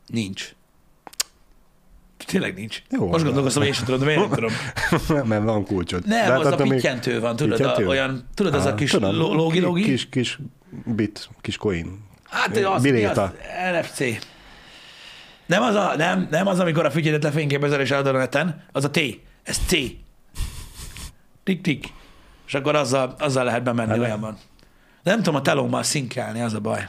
[0.07, 0.55] Nincs.
[2.27, 2.83] Tényleg nincs.
[2.91, 5.27] Jó, Most gondolkoztam, hogy én sem tudom, de miért nem tudom.
[5.29, 6.07] Mert van kulcsod.
[6.07, 7.85] Nem, De az a pittyentő van, tudod, Pittyentő?
[7.85, 9.83] A, olyan, tudod, az a kis logi-logi?
[9.83, 10.39] Kis, kis
[10.85, 12.05] bit, kis coin.
[12.31, 13.35] Hát az, mi az Biléta.
[13.81, 13.99] NFC.
[15.47, 18.85] Nem az, a, nem, nem az, amikor a fügyedet lefényképezel és eladod a neten, az
[18.85, 19.01] a T.
[19.43, 19.77] Ez T.
[21.45, 21.93] Tik-tik.
[22.47, 24.39] És akkor azzal, azzal lehet bemenni Hát, olyan van.
[25.03, 26.89] Nem tudom a telómmal szinkelni, az a baj.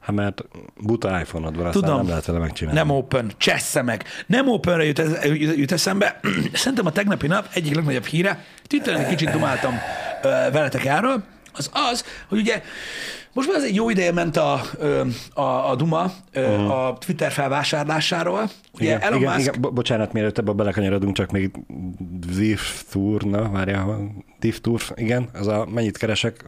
[0.00, 0.44] Hát mert
[0.76, 1.96] buta iPhone-od van, Tudom.
[1.96, 2.78] nem lehet vele megcsinálni.
[2.78, 4.04] Nem open, csessze meg.
[4.26, 5.24] Nem openre jut, ez,
[5.56, 6.20] jut eszembe.
[6.52, 9.74] Szerintem a tegnapi nap egyik legnagyobb híre, Twitteren egy kicsit dumáltam
[10.22, 12.62] ö, veletek erről, az az, hogy ugye
[13.32, 14.60] most már ez egy jó ideje ment a,
[15.34, 18.50] a, a Duma ö, a Twitter felvásárlásáról.
[18.72, 21.50] Ugye Igen, Elon igen, Musk, igen, bo- bocsánat, mielőtt ebbe belekanyarodunk, csak még
[22.36, 26.44] Div Tour, na várjál, Div Tour, igen, az a mennyit keresek,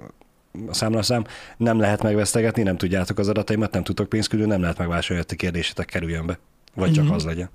[0.69, 1.25] a számlaszám,
[1.57, 5.37] nem lehet megvesztegetni, nem tudjátok az adataimat, nem tudtok pénzt küldeni, nem lehet megvásárolni, hogy
[5.39, 6.39] a kérdésetek kerüljön be.
[6.75, 7.51] Vagy csak az legyen.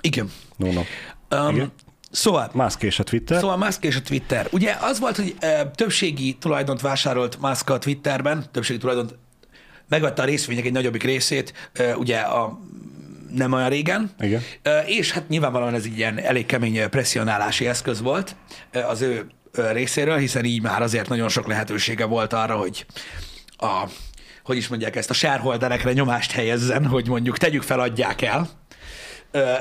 [0.00, 0.30] igen.
[0.56, 0.82] No, no.
[1.30, 1.72] Um, Igen.
[2.10, 3.40] szóval, Musk és a Twitter.
[3.40, 4.48] Szóval Musk és a Twitter.
[4.50, 9.14] Ugye az volt, hogy ö, többségi tulajdont vásárolt Musk a Twitterben, többségi tulajdont
[9.88, 12.58] megvette a részvények egy nagyobbik részét, ö, ugye a
[13.34, 14.42] nem olyan régen, Igen.
[14.62, 18.36] Ö, és hát nyilvánvalóan ez egy ilyen elég kemény presszionálási eszköz volt
[18.88, 19.26] az ő
[19.58, 22.86] részéről, hiszen így már azért nagyon sok lehetősége volt arra, hogy
[23.56, 23.88] a,
[24.44, 28.48] hogy is mondják ezt, a shareholderekre nyomást helyezzen, hogy mondjuk tegyük fel, adják el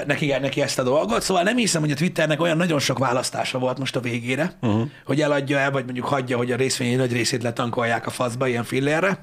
[0.05, 1.21] neki, neki ezt a dolgot.
[1.21, 4.89] Szóval nem hiszem, hogy a Twitternek olyan nagyon sok választása volt most a végére, uh-huh.
[5.05, 8.63] hogy eladja el, vagy mondjuk hagyja, hogy a részvényei nagy részét letankolják a faszba ilyen
[8.63, 9.19] fillérre.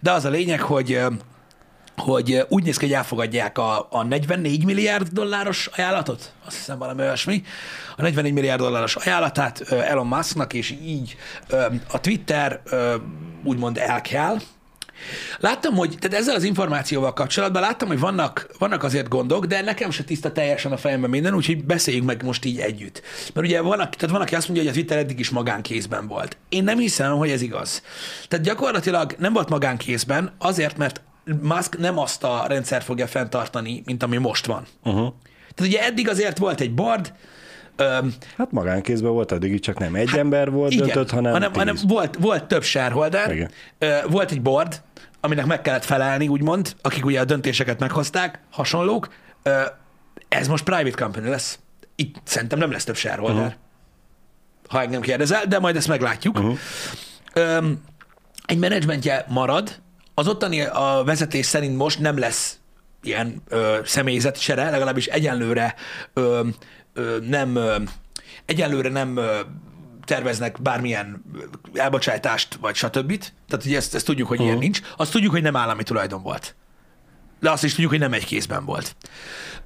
[0.00, 1.00] De az a lényeg, hogy
[1.96, 7.00] hogy úgy néz ki, hogy elfogadják a, a 44 milliárd dolláros ajánlatot, azt hiszem valami
[7.00, 7.42] olyasmi,
[7.96, 11.16] a 44 milliárd dolláros ajánlatát Elon Musknak, és így
[11.90, 12.62] a Twitter
[13.44, 14.36] úgymond el kell,
[15.38, 19.90] Láttam, hogy, tehát ezzel az információval kapcsolatban láttam, hogy vannak, vannak azért gondok, de nekem
[19.90, 23.02] se tiszta teljesen a fejemben minden, úgyhogy beszéljünk meg most így együtt.
[23.34, 26.36] Mert ugye van, tehát van, aki azt mondja, hogy a Twitter eddig is magánkézben volt.
[26.48, 27.82] Én nem hiszem, hogy ez igaz.
[28.28, 31.00] Tehát gyakorlatilag nem volt magánkézben, azért, mert
[31.42, 34.66] Musk nem azt a rendszert fogja fenntartani, mint ami most van.
[34.84, 35.12] Uh-huh.
[35.54, 37.12] Tehát ugye eddig azért volt egy board,
[37.76, 41.52] öm, Hát magánkézben volt eddig, csak nem egy hát, ember volt igen, döntött, hanem, hanem,
[41.52, 41.58] tíz.
[41.58, 43.50] hanem volt, volt több shareholder, Igen.
[43.78, 44.82] ö, volt egy board,
[45.20, 49.08] aminek meg kellett felelni, úgymond, akik ugye a döntéseket meghozták, hasonlók.
[49.42, 49.62] Ö,
[50.28, 51.58] ez most private company lesz.
[51.94, 53.36] Itt szerintem nem lesz több shareholder.
[53.36, 53.54] Uh-huh.
[54.68, 56.38] Ha engem kérdezel, de majd ezt meglátjuk.
[56.38, 56.58] Uh-huh.
[57.32, 57.70] Ö,
[58.46, 59.82] egy menedzsmentje marad,
[60.14, 62.58] az ottani a vezetés szerint most nem lesz
[63.02, 65.74] ilyen ö, személyzet sere, legalábbis egyenlőre
[66.12, 66.46] ö,
[66.92, 67.76] ö, nem ö,
[68.44, 69.40] egyenlőre nem ö,
[70.04, 71.38] terveznek bármilyen ö,
[71.80, 73.18] elbocsájtást, vagy stb.
[73.48, 74.52] Tehát ugye ezt, ezt tudjuk, hogy uh-huh.
[74.52, 74.80] ilyen nincs.
[74.96, 76.54] Azt tudjuk, hogy nem állami tulajdon volt.
[77.40, 78.96] De azt is tudjuk, hogy nem egy kézben volt.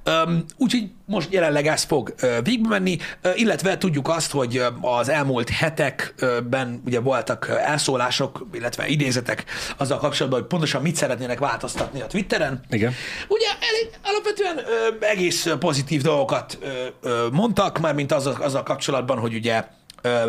[0.03, 4.67] Öm, úgyhogy most jelenleg ez fog ö, végbe menni, ö, illetve tudjuk azt, hogy ö,
[4.81, 9.45] az elmúlt hetekben ugye voltak elszólások, illetve idézetek
[9.77, 12.61] azzal kapcsolatban, hogy pontosan mit szeretnének változtatni a Twitteren.
[12.69, 12.93] Igen.
[13.27, 19.19] Ugye elég, alapvetően ö, egész pozitív dolgokat ö, ö, mondtak, már mint azzal, azzal kapcsolatban,
[19.19, 19.63] hogy ugye
[20.01, 20.27] ö,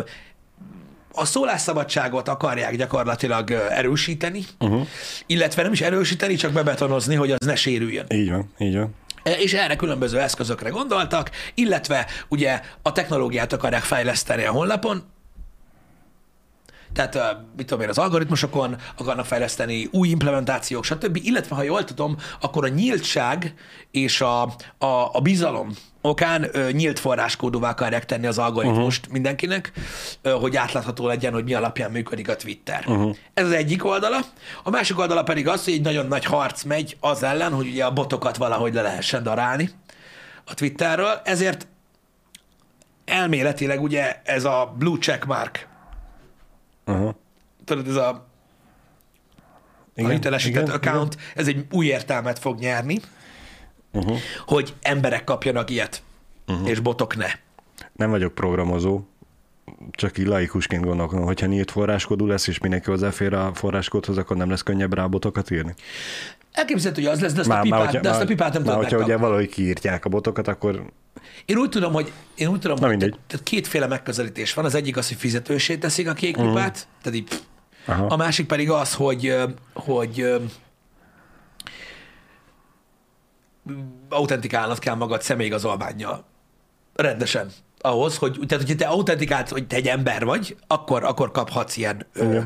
[1.13, 4.87] a szólásszabadságot akarják gyakorlatilag erősíteni, uh-huh.
[5.25, 8.05] illetve nem is erősíteni, csak bebetonozni, hogy az ne sérüljön.
[8.09, 8.95] Így van, így van.
[9.23, 15.03] E, És erre különböző eszközökre gondoltak, illetve ugye a technológiát akarják fejleszteni a honlapon,
[16.93, 17.17] tehát,
[17.57, 21.19] mit tudom én, az algoritmusokon akarnak fejleszteni, új implementációk, stb.
[21.23, 23.53] Illetve, ha jól tudom, akkor a nyíltság
[23.91, 24.41] és a,
[24.77, 25.71] a, a bizalom
[26.01, 29.13] okán ö, nyílt forráskódúvá akarják tenni az algoritmust uh-huh.
[29.13, 29.71] mindenkinek,
[30.21, 32.83] ö, hogy átlátható legyen, hogy mi alapján működik a Twitter.
[32.87, 33.15] Uh-huh.
[33.33, 34.19] Ez az egyik oldala.
[34.63, 37.85] A másik oldala pedig az, hogy egy nagyon nagy harc megy az ellen, hogy ugye
[37.85, 39.69] a botokat valahogy le lehessen darálni
[40.45, 41.21] a Twitterről.
[41.23, 41.67] Ezért
[43.05, 45.69] elméletileg ugye ez a blue check mark
[46.85, 47.15] Uh-huh.
[47.65, 48.25] tudod, ez a, a
[49.95, 52.99] Igen, hitelesített igen, account, ez egy új értelmet fog nyerni,
[53.93, 54.17] Uh-huh.
[54.45, 56.03] hogy emberek kapjanak ilyet,
[56.47, 56.69] uh-huh.
[56.69, 57.27] és botok ne.
[57.95, 59.01] Nem vagyok programozó,
[59.91, 64.49] csak így laikusként gondolkodom, hogyha nyílt forráskodú lesz, és mindenki hozzáfér a forráskódhoz, akkor nem
[64.49, 65.73] lesz könnyebb rá botokat írni.
[66.51, 68.71] Elképzelhető, hogy az lesz, de azt, a, pipát, hogyha- de azt a pipát nem már,
[68.73, 69.25] tudod hogyha ugye megkapni.
[69.27, 70.85] valahogy kiírtják a botokat, akkor
[71.45, 74.65] Én úgy tudom, hogy, én úgy tudom, Na hogy tehát kétféle megközelítés van.
[74.65, 77.27] Az egyik az, hogy fizetősé teszik a kék pipát, tehát így.
[77.29, 77.39] Mhm.
[77.85, 78.05] Aha.
[78.05, 79.35] a másik pedig az, hogy,
[79.73, 80.35] hogy ö,
[84.09, 86.25] autentikálnod kell magad személyigazolványjal.
[86.93, 87.51] Rendesen.
[87.79, 92.05] Ahhoz, hogy, tehát hogyha te autentikált, hogy te egy ember vagy, akkor, akkor kaphatsz ilyen
[92.13, 92.39] ö,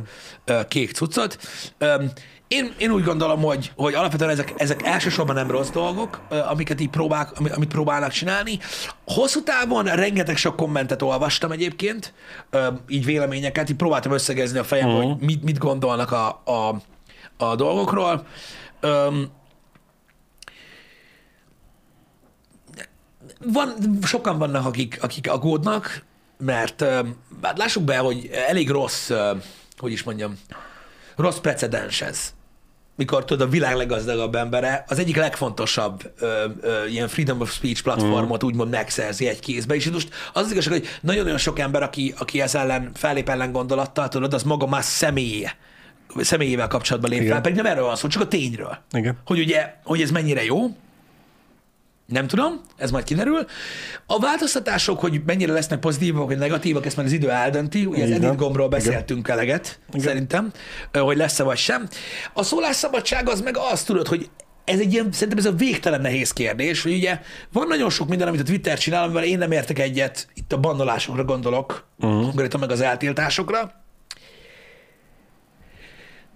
[0.45, 1.37] ö, kék cuccot.
[1.77, 2.03] Ö,
[2.47, 6.89] én, én úgy gondolom, hogy, hogy alapvetően ezek, ezek elsősorban nem rossz dolgok, amiket így
[6.89, 8.59] próbál, ami- amit próbálnak csinálni.
[9.05, 12.13] Hosszú távon rengeteg sok kommentet olvastam egyébként,
[12.87, 15.03] így véleményeket, így próbáltam összegezni a fejem, uh-huh.
[15.03, 16.75] hogy mit, mit gondolnak a, a,
[17.37, 18.25] a dolgokról.
[23.43, 26.03] Van, sokan vannak, akik, akik aggódnak,
[26.37, 26.83] mert
[27.41, 29.11] hát lássuk be, hogy elég rossz,
[29.77, 30.39] hogy is mondjam,
[31.15, 32.33] rossz precedens ez.
[32.97, 37.83] Mikor tudod, a világ leggazdagabb embere az egyik legfontosabb ö, ö, ilyen freedom of speech
[37.83, 38.47] platformot mm.
[38.47, 42.41] úgymond megszerzi egy kézbe, és most az az igazság, hogy nagyon-nagyon sok ember, aki, aki
[42.41, 45.57] ez ellen fellép ellen gondolattal, tudod, az maga más személye,
[46.17, 48.77] személyével kapcsolatban lép fel, pedig nem erről van szó, csak a tényről.
[48.91, 49.17] Igen.
[49.25, 50.75] Hogy ugye, hogy ez mennyire jó,
[52.05, 53.45] nem tudom, ez majd kiderül.
[54.05, 57.85] A változtatások, hogy mennyire lesznek pozitívak vagy negatívak, ezt már az idő eldönti.
[57.85, 60.51] Ugye az edit gombról beszéltünk eleget, szerintem,
[60.91, 61.87] ö, hogy lesz-e vagy sem.
[62.33, 64.29] A szólásszabadság az meg azt tudod, hogy
[64.63, 67.19] ez egy ilyen, szerintem ez a végtelen nehéz kérdés, hogy ugye
[67.51, 70.59] van nagyon sok minden, amit a Twitter csinál, amivel én nem értek egyet, itt a
[70.59, 72.21] bandolásokra gondolok, uh-huh.
[72.21, 73.84] konkrétan meg az eltiltásokra,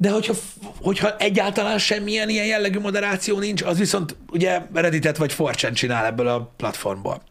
[0.02, 0.34] de hogyha,
[0.82, 6.28] hogyha egyáltalán semmilyen ilyen jellegű moderáció nincs, az viszont ugye Redditet vagy Forchan csinál ebből
[6.28, 7.22] a platformból.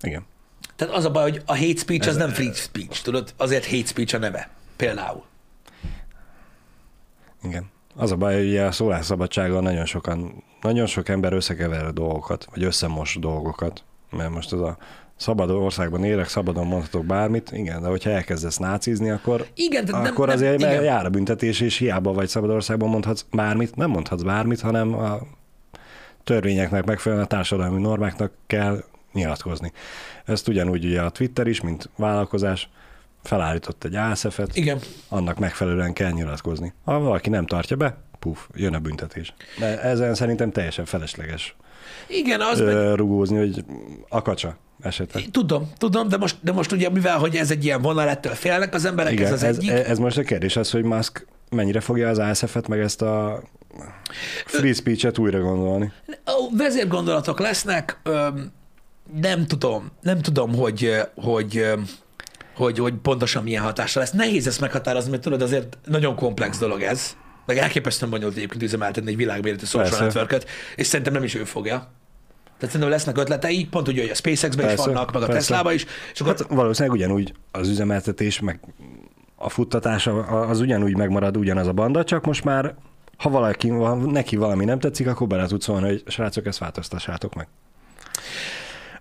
[0.00, 0.26] igen.
[0.76, 3.34] Tehát az a baj, hogy a hate speech az nem free speech, tudod?
[3.36, 4.48] Azért hate speech a neve.
[4.76, 5.24] Például.
[7.42, 7.70] Igen.
[7.94, 12.64] Az a baj, hogy a szólásszabadsággal nagyon sokan, nagyon sok ember összekever a dolgokat, vagy
[12.64, 14.76] összemos dolgokat, mert most az a
[15.16, 20.26] szabad országban élek, szabadon mondhatok bármit, igen, de hogyha elkezdesz nácizni, akkor, Igen, nem- akkor
[20.26, 20.82] nem- azért igen.
[20.82, 25.18] jár a büntetés, és hiába vagy szabad országban mondhatsz bármit, nem mondhatsz bármit, hanem a
[26.24, 29.72] törvényeknek megfelelően a társadalmi normáknak kell nyilatkozni.
[30.24, 32.68] Ezt ugyanúgy ugye a Twitter is, mint vállalkozás,
[33.22, 34.78] felállított egy ASF-et, Igen.
[35.08, 36.72] annak megfelelően kell nyilatkozni.
[36.84, 39.34] Ha valaki nem tartja be, puf, jön a büntetés.
[39.58, 41.56] De ezen szerintem teljesen felesleges
[42.08, 43.64] Igen, az meg, rugózni, hogy
[44.08, 45.24] akacsa esetleg.
[45.30, 48.74] tudom, tudom, de most, de most ugye mivel, hogy ez egy ilyen vonal, ettől félnek
[48.74, 49.70] az emberek, Igen, ez az ez, egyik.
[49.70, 53.42] ez most a kérdés az, hogy Musk mennyire fogja az ASF-et, meg ezt a
[54.46, 55.92] free speech-et újra gondolni.
[56.08, 58.00] Ó, vezérgondolatok lesznek,
[59.20, 61.66] nem tudom, nem tudom, hogy, hogy,
[62.54, 64.10] hogy, hogy pontosan milyen hatása lesz.
[64.10, 67.16] Nehéz ezt meghatározni, mert tudod, azért nagyon komplex dolog ez.
[67.46, 70.04] Meg elképesztően bonyolult egyébként üzemeltetni egy világméretű social Persze.
[70.04, 70.44] network
[70.76, 71.92] és szerintem nem is ő fogja.
[72.64, 75.40] Tehát szerintem lesznek ötletei, pont úgy, hogy a SpaceX-ben is Persze, vannak, meg a persze.
[75.40, 78.60] Tesla-ba is, és akkor Hát valószínűleg ugyanúgy az üzemeltetés, meg
[79.36, 82.74] a futtatása az ugyanúgy megmarad ugyanaz a banda, csak most már
[83.16, 87.34] ha valaki, ha neki valami nem tetszik, akkor bele tudsz szólni, hogy srácok, ezt változtassátok
[87.34, 87.48] meg.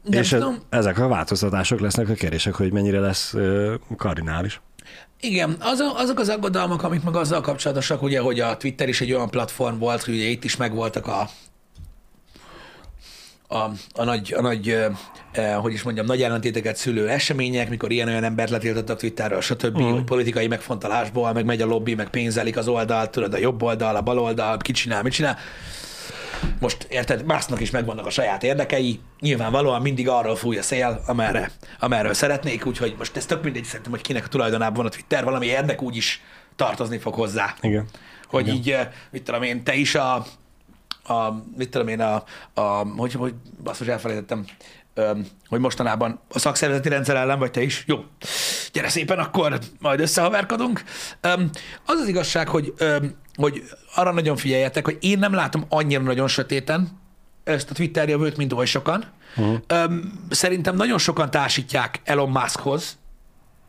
[0.04, 3.36] nem és tudom, ezek a változtatások lesznek a kérdések, hogy mennyire lesz
[3.98, 4.62] kardinális.
[5.20, 9.14] Igen, azok, azok az aggodalmak, amik meg azzal kapcsolatosak, ugye, hogy a Twitter is egy
[9.14, 11.30] olyan platform volt, hogy ugye itt is megvoltak a,
[13.48, 13.58] a,
[13.94, 14.70] a nagy, a nagy
[15.32, 19.86] eh, hogy is mondjam, nagy ellentéteket szülő események, mikor ilyen-olyan embert letiltottak Twitterről, stb., Mhm.
[19.88, 19.92] uh.
[19.94, 23.96] hogy politikai megfontolásból, meg megy a lobby, meg pénzelik az oldalt, tudod, a jobb oldal,
[23.96, 25.38] a bal oldal, ki csinál, mit csinál.
[26.60, 31.52] Most érted, másnak is megvannak a saját érdekei, nyilvánvalóan mindig arról fúj a szél, amerre,
[31.80, 35.24] amerről szeretnék, úgyhogy most ez tök mindegy szerintem, hogy kinek a tulajdonában van a Twitter,
[35.24, 36.22] valami érdek úgy is
[36.56, 37.56] tartozni fog hozzá.
[37.62, 37.86] Igen.
[38.28, 38.56] Hogy Igen.
[38.56, 40.26] így, mit tudom én, te is a,
[41.04, 42.62] a mit tudom én, a, a
[42.98, 44.46] hogy, hogy azt most elfelejtettem,
[45.48, 47.84] hogy mostanában a szakszervezeti rendszer ellen vagy te is.
[47.88, 48.04] Jó,
[48.72, 50.84] gyere szépen, akkor majd összehaverkodunk.
[51.86, 52.74] Az az igazság, hogy,
[53.36, 53.64] hogy
[53.96, 57.02] arra nagyon figyeljetek, hogy én nem látom annyira nagyon sötéten
[57.44, 59.06] ezt a Twitter jövőt, mint oly sokan.
[59.36, 59.94] Uh-huh.
[60.30, 62.98] Szerintem nagyon sokan társítják Elon Muskhoz,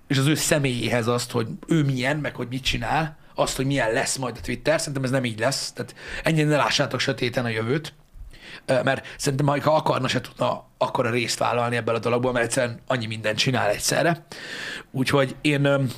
[0.07, 3.93] és az ő személyéhez azt, hogy ő milyen, meg hogy mit csinál, azt, hogy milyen
[3.93, 5.73] lesz majd a Twitter, szerintem ez nem így lesz.
[5.73, 7.95] Tehát ennyire ne lássátok sötéten a jövőt,
[8.67, 13.07] mert szerintem, ha akarna, se tudna akkora részt vállalni ebből a dologból, mert egyszerűen annyi
[13.07, 14.27] mindent csinál egyszerre.
[14.91, 15.91] Úgyhogy én,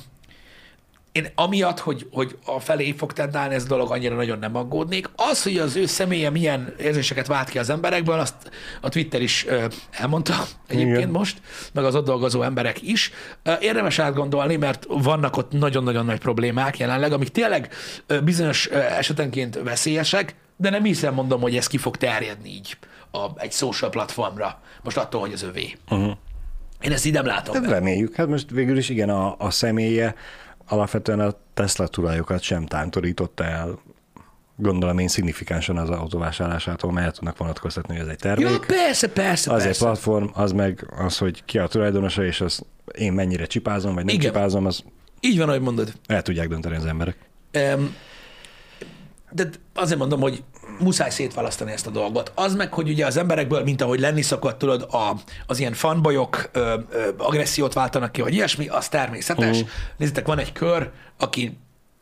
[1.17, 5.09] én amiatt, hogy, hogy a felé fog tendálni ez a dolog, annyira nagyon nem aggódnék.
[5.15, 8.35] Az, hogy az ő személye milyen érzéseket vált ki az emberekből, azt
[8.81, 9.45] a Twitter is
[9.91, 11.09] elmondta egyébként Igen.
[11.09, 11.41] most,
[11.73, 13.11] meg az ott dolgozó emberek is.
[13.59, 17.73] Érdemes átgondolni, mert vannak ott nagyon-nagyon nagy problémák jelenleg, amik tényleg
[18.23, 22.77] bizonyos esetenként veszélyesek, de nem hiszem, mondom, hogy ez ki fog terjedni így
[23.11, 25.73] a, egy social platformra, most attól, hogy az övé.
[25.89, 26.11] Uh-huh.
[26.81, 27.55] Én ezt így nem látom.
[27.55, 28.15] Hát reméljük.
[28.15, 30.15] Hát most végül is igen, a, a személye
[30.67, 33.79] alapvetően a Tesla tulajokat sem tántorította el
[34.55, 38.47] gondolom én szignifikánsan az autóvásárlásától, mert el tudnak vonatkoztatni, hogy ez egy termék.
[38.49, 42.65] Ja, persze, persze, az egy platform, az meg az, hogy ki a tulajdonosa, és az
[42.97, 44.31] én mennyire csipázom, vagy nem Igen.
[44.31, 44.83] csipázom, az
[45.19, 45.93] Így van, ahogy mondod.
[46.07, 47.17] el tudják dönteni az emberek.
[47.51, 47.95] Em,
[49.31, 50.43] De azért mondom, hogy
[50.79, 52.31] muszáj szétválasztani ezt a dolgot.
[52.35, 55.15] Az meg, hogy ugye az emberekből, mint ahogy lenni szokott, tudod, a,
[55.47, 59.59] az ilyen fanbajok ö, ö, agressziót váltanak ki, vagy ilyesmi, az természetes.
[59.59, 59.67] Mhm.
[59.97, 61.57] Nézzétek, van egy kör, aki,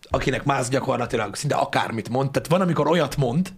[0.09, 2.31] akinek más gyakorlatilag szinte akármit mond.
[2.31, 3.53] Tehát van, amikor olyat mond,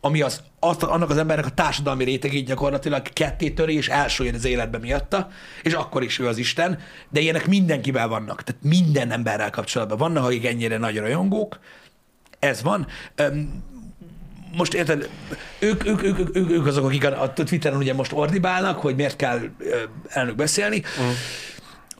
[0.00, 4.44] ami az, azt, annak az embernek a társadalmi rétegét gyakorlatilag ketté töri, és elsőjön az
[4.44, 5.28] életbe miatta,
[5.62, 6.78] és akkor is ő az Isten,
[7.10, 11.58] de ilyenek mindenkivel vannak, tehát minden emberrel kapcsolatban vannak, akik ennyire nagy rajongók,
[12.38, 12.86] ez van.
[13.14, 13.62] Öm,
[14.58, 15.08] most érted,
[15.58, 18.94] ők, ők, ők, ők, ők, ők azok, akik a a Twitteren ugye most ordibálnak, hogy
[18.94, 19.40] miért kell
[20.08, 20.82] elnök beszélni,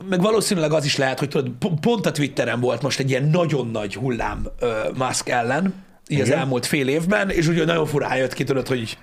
[0.09, 3.25] meg valószínűleg az is lehet, hogy tudod, po- pont a Twitteren volt most egy ilyen
[3.25, 5.75] nagyon nagy hullám ö, Musk ellen,
[6.09, 6.39] így az Igen.
[6.39, 8.99] elmúlt fél évben, és ugye nagyon furán jött ki, tudod, hogy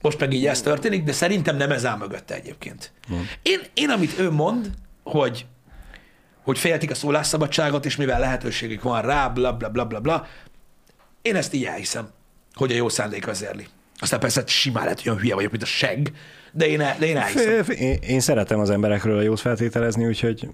[0.00, 2.92] most meg így ez történik, de szerintem nem ez áll mögötte egyébként.
[3.42, 4.70] Én, én, amit ő mond,
[5.02, 5.46] hogy
[6.42, 10.26] hogy féltik a szólásszabadságot, és mivel lehetőségük van rá, bla bla bla bla bla,
[11.22, 12.08] én ezt így elhiszem,
[12.54, 13.66] hogy a jó szándék vezérli.
[13.98, 16.12] Aztán persze simán lehet, hogy olyan hülye vagyok, mint a seg,
[16.52, 17.64] de én, el, de én elhiszem.
[17.76, 20.48] Én, én szeretem az emberekről a jót feltételezni, úgyhogy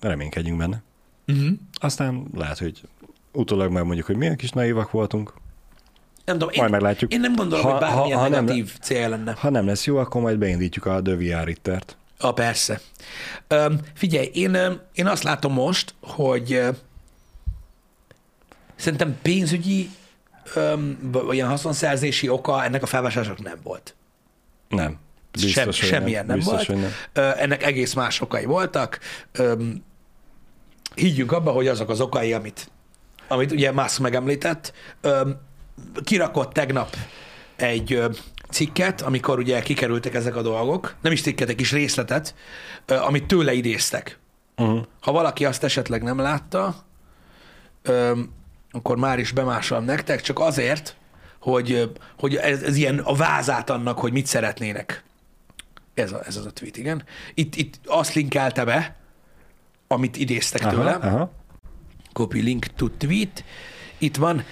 [0.00, 0.82] reménykedjünk benne.
[1.26, 1.48] Uh-huh.
[1.72, 2.80] Aztán lehet, hogy
[3.32, 5.32] utólag meg mondjuk, hogy milyen kis naívak voltunk.
[6.24, 7.12] Nem tudom, én, Majd meglátjuk.
[7.12, 9.32] én nem gondolom, Ha- hogy bármilyen ha- ha nem- negatív célja lenne.
[9.38, 11.96] Ha nem lesz jó, akkor majd beindítjuk a The VR Rittert.
[12.18, 12.80] A persze.
[13.48, 14.56] Öm, figyelj, én,
[14.92, 16.60] én azt látom most, hogy
[18.76, 19.90] szerintem pénzügyi
[20.54, 20.98] öm,
[21.30, 23.94] ilyen haszonszerzési oka ennek a felvásárlásnak nem volt.
[24.68, 24.96] Nem.
[25.32, 26.66] Biztos, Sem, semmilyen nem, Biztos, volt.
[26.66, 26.90] hogy nem.
[27.12, 28.98] Ö, Ennek egész más okai voltak.
[29.32, 29.84] Öm,
[30.94, 32.70] higgyünk abba, hogy azok az okai, amit,
[33.28, 34.72] amit ugye Musk megemlített.
[35.00, 35.36] Öm,
[36.04, 36.96] kirakott tegnap
[37.56, 38.08] egy ö,
[38.50, 42.34] cikket, amikor ugye kikerültek ezek a dolgok, nem is cikket, egy kis részletet,
[42.86, 44.18] ö, amit tőle idéztek,
[44.60, 44.80] Uh-huh.
[45.00, 46.74] ha valaki azt esetleg nem látta,
[47.82, 48.30] öm,
[48.70, 50.96] akkor már is bemásolom nektek, csak azért,
[51.40, 55.02] hogy, hogy ez, ez ilyen a vázát annak, hogy mit szeretnének.
[55.94, 57.02] Ez, a, ez az a tweet, igen.
[57.34, 58.96] Itt, itt azt linkelte be,
[59.86, 60.90] amit idéztek Aha, tőle.
[60.90, 61.32] aha.
[62.12, 63.44] Copy link to tweet.
[63.98, 64.44] Itt van,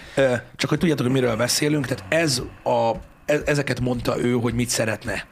[0.56, 2.92] csak hogy tudjátok, hogy miről beszélünk, tehát ez a,
[3.24, 5.26] e- ezeket mondta ő, hogy mit szeretne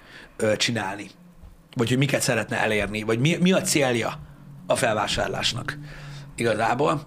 [0.57, 1.11] csinálni,
[1.77, 4.21] vagy hogy miket szeretne elérni, vagy mi, mi a célja
[4.67, 5.79] a felvásárlásnak
[6.37, 7.07] igazából.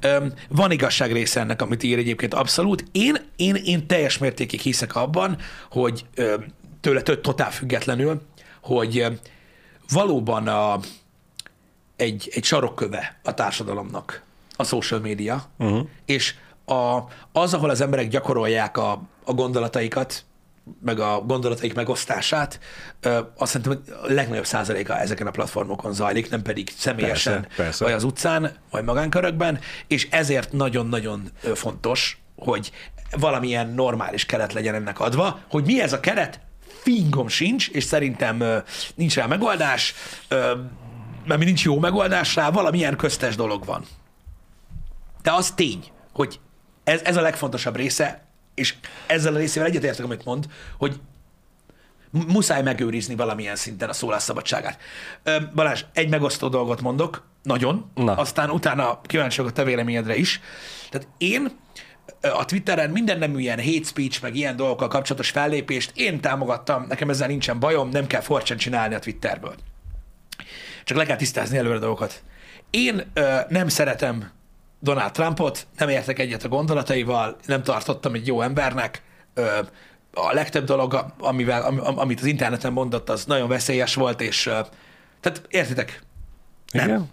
[0.00, 2.84] Öm, van igazság része ennek, amit ír egyébként abszolút.
[2.92, 5.36] Én, én, én teljes mértékig hiszek abban,
[5.70, 6.44] hogy öm,
[6.80, 8.22] tőle tök totál függetlenül,
[8.62, 9.18] hogy öm,
[9.88, 10.78] valóban a,
[11.96, 14.22] egy, egy sarokköve a társadalomnak
[14.56, 15.86] a social média, uh-huh.
[16.04, 16.98] és a,
[17.32, 20.24] az, ahol az emberek gyakorolják a, a gondolataikat,
[20.80, 22.60] meg a gondolataik megosztását,
[23.36, 27.84] azt szerintem a legnagyobb százaléka ezeken a platformokon zajlik, nem pedig személyesen, Persze, persze.
[27.84, 32.70] vagy az utcán, vagy magánkörökben, és ezért nagyon-nagyon fontos, hogy
[33.10, 38.62] valamilyen normális keret legyen ennek adva, hogy mi ez a keret, fingom sincs, és szerintem
[38.94, 39.94] nincs rá megoldás,
[41.26, 43.84] mert nincs jó megoldás rá, valamilyen köztes dolog van.
[45.22, 46.40] De az tény, hogy
[46.84, 48.25] ez, ez a legfontosabb része,
[48.56, 48.74] és
[49.06, 50.46] ezzel a részével egyetértek, amit mond,
[50.78, 51.00] hogy
[52.10, 54.80] mu- muszáj megőrizni valamilyen szinten a szólásszabadságát.
[55.54, 58.14] Balázs, egy megosztó dolgot mondok, nagyon, Na.
[58.14, 60.40] aztán utána kíváncsi vagyok a te véleményedre is.
[60.90, 61.50] Tehát én
[62.20, 67.10] a Twitteren minden nem ilyen hate speech, meg ilyen dolgokkal kapcsolatos fellépést én támogattam, nekem
[67.10, 69.54] ezzel nincsen bajom, nem kell forcsán csinálni a Twitterből.
[70.84, 72.22] Csak le kell tisztázni előre dolgokat.
[72.70, 74.30] Én ö, nem szeretem
[74.86, 79.02] Donald Trumpot, nem értek egyet a gondolataival, nem tartottam egy jó embernek.
[79.34, 79.58] Ö,
[80.14, 84.46] a legtöbb dolog, amivel, am, am- amit az interneten mondott, az nagyon veszélyes volt, és
[84.46, 84.60] ö,
[85.20, 86.02] tehát értitek?
[86.72, 86.86] Nem.
[86.86, 87.10] Igen?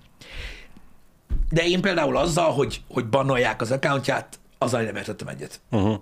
[1.49, 5.61] De én például azzal, hogy, hogy bannolják az accountját, azzal nem értettem egyet.
[5.71, 5.99] Uh-huh.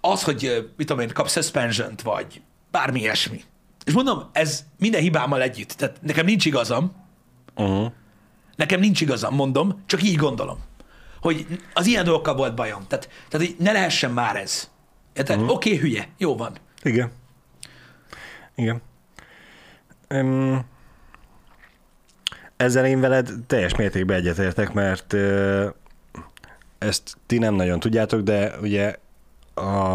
[0.00, 3.42] Az, hogy mit tudom én, kap suspension vagy bármi ilyesmi.
[3.84, 5.68] És mondom, ez minden hibámmal együtt.
[5.72, 7.00] Tehát nekem nincs igazam,
[7.56, 7.92] Uh-huh.
[8.56, 10.58] Nekem nincs igazam, mondom, csak így gondolom.
[11.22, 12.84] Hogy az ilyen dolgokkal volt bajom.
[12.88, 14.70] Tehát, tehát így ne lehessen már ez.
[15.12, 15.36] Érted?
[15.36, 15.54] Uh-huh.
[15.54, 16.52] Oké, okay, hülye, jó van.
[16.82, 17.10] Igen.
[18.54, 18.82] Igen.
[20.08, 20.64] Um,
[22.56, 25.68] ezzel én veled teljes mértékben egyetértek, mert ö,
[26.78, 28.94] ezt ti nem nagyon tudjátok, de ugye
[29.54, 29.94] a,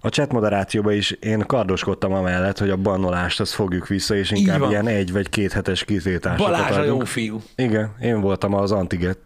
[0.00, 4.70] a chat moderációban is én kardoskodtam amellett, hogy a bannolást azt fogjuk vissza, és inkább
[4.70, 7.42] ilyen egy vagy két hetes kitiltásokat Balázs a jó fiú.
[7.54, 9.18] Igen, én voltam az antiget.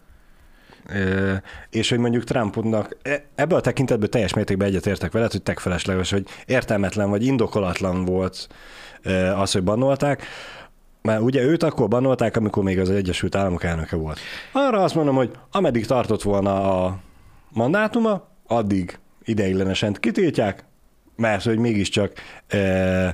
[1.70, 6.26] És hogy mondjuk Trumpnak e- ebben a tekintetben teljes mértékben egyetértek veled, hogy tegfelesleges, hogy
[6.46, 8.48] értelmetlen vagy indokolatlan volt
[9.36, 10.22] az, hogy bannolták.
[11.02, 14.18] Mert ugye őt akkor bannolták, amikor még az Egyesült Államok elnöke volt.
[14.52, 16.98] Arra azt mondom, hogy ameddig tartott volna a
[17.48, 20.64] mandátuma, addig ideiglenesen kitiltják,
[21.16, 22.12] mert hogy mégiscsak
[22.48, 23.08] ö,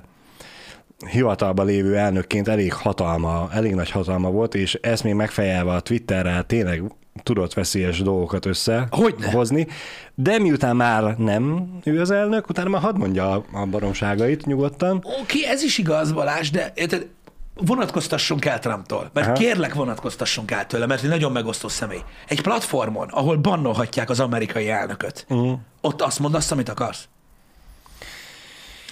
[1.07, 6.43] hivatalban lévő elnökként elég hatalma, elég nagy hatalma volt, és ezt még megfejelve a Twitterrel
[6.43, 6.83] tényleg
[7.23, 9.67] tudott veszélyes dolgokat összehozni,
[10.15, 14.97] de miután már nem ő az elnök, utána már hadd mondja a, a baromságait nyugodtan.
[14.97, 17.07] Oké, okay, ez is igaz, Balázs, de érted,
[17.55, 19.11] vonatkoztassunk el Trumptól.
[19.13, 19.37] Mert Aha.
[19.37, 22.03] kérlek, vonatkoztassunk el tőle, mert egy nagyon megosztó személy.
[22.27, 25.59] Egy platformon, ahol bannolhatják az amerikai elnököt, uh-huh.
[25.81, 27.09] ott azt mondasz, amit akarsz.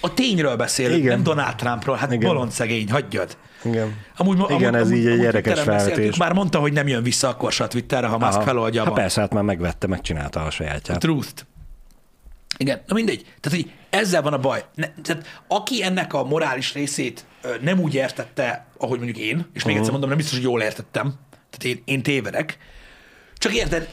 [0.01, 1.13] A tényről beszélünk, Igen.
[1.13, 1.95] nem Donald Trumpról.
[1.95, 2.29] Hát Igen.
[2.29, 3.37] bolond szegény, hagyjad.
[3.63, 3.95] Igen.
[4.17, 6.17] Amúgy, Igen, ez így egy érdekes felvetés.
[6.17, 8.93] Már mondta, hogy nem jön vissza akkor se a Twitterre, ha Musk feloldja a Hát
[8.93, 10.99] persze, hát már megvette, megcsinálta a sajátját.
[10.99, 11.43] truth
[12.57, 13.21] Igen, na mindegy.
[13.39, 14.63] Tehát, hogy ezzel van a baj.
[14.75, 17.25] Ne, tehát, aki ennek a morális részét
[17.61, 21.13] nem úgy értette, ahogy mondjuk én, és még egyszer mondom, nem biztos, hogy jól értettem,
[21.49, 22.57] tehát én, én tévedek,
[23.37, 23.89] csak érted,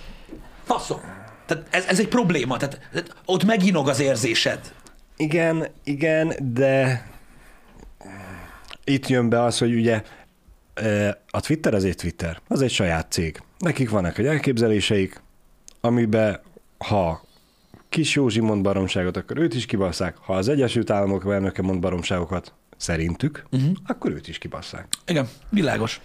[0.65, 1.01] faszom.
[1.47, 4.61] Tehát ez, ez egy probléma, tehát, tehát ott meginog az érzésed.
[5.17, 7.07] Igen, igen, de
[8.85, 10.03] itt jön be az, hogy ugye
[10.75, 13.43] eh, a Twitter az egy Twitter, az egy saját cég.
[13.59, 15.23] Nekik vannak egy elképzeléseik,
[15.81, 16.41] amiben
[16.79, 17.25] ha
[17.89, 20.17] kis Józsi mond baromságot, akkor őt is kibasszák.
[20.17, 23.71] Ha az Egyesült Államok elnöke mond baromságokat, szerintük, uh-huh.
[23.87, 24.87] akkor őt is kibasszák.
[25.07, 26.01] Igen, világos.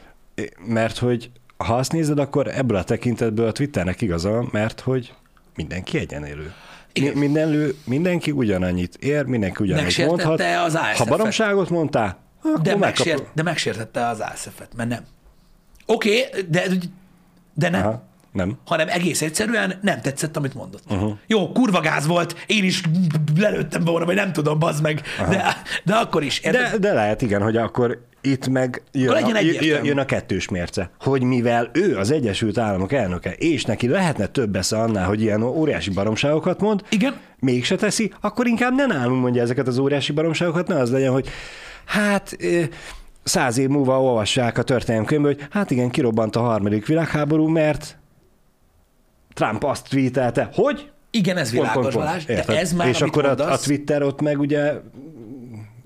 [0.65, 5.13] Mert hogy ha azt nézed, akkor ebből a tekintetből a Twitternek igaza van, mert hogy
[5.55, 6.53] mindenki egyenélő.
[7.01, 10.41] Mi- Mindenlő, mindenki ugyanannyit ér, mindenki ugyanannyit mondhat.
[10.41, 11.07] az Ha ASF-et.
[11.07, 15.03] baromságot mondtál, akkor De, megsért, de megsértette az ASF-et, mert nem.
[15.85, 16.63] Oké, okay, de,
[17.53, 17.81] de nem.
[17.81, 18.57] Aha, nem.
[18.65, 20.83] hanem egész egyszerűen nem tetszett, amit mondott.
[20.89, 21.17] Uh-huh.
[21.27, 22.81] Jó, kurva gáz volt, én is
[23.37, 26.39] lelőttem volna, vagy nem tudom, bazd meg, de, de akkor is.
[26.39, 26.71] Érted?
[26.71, 29.87] De, de lehet, igen, hogy akkor Itt meg jön, Legyen a, egyértelmű.
[29.87, 34.55] jön a kettős mérce, hogy mivel ő az Egyesült Államok elnöke, és neki lehetne több
[34.55, 37.13] esze annál, hogy ilyen óriási baromságokat mond, Igen.
[37.39, 41.27] mégse teszi, akkor inkább ne nálunk mondja ezeket az óriási baromságokat, ne az legyen, hogy
[41.85, 42.37] hát
[43.23, 47.97] száz év múlva olvassák a történelemkönyvből, hogy hát igen, kirobbant a harmadik világháború, mert
[49.33, 50.89] Trump azt tweetelte, hogy?
[51.11, 54.39] Igen, ez világos, Balázs, de ez már, És akkor a, a mondasz, Twitter ott meg
[54.39, 54.73] ugye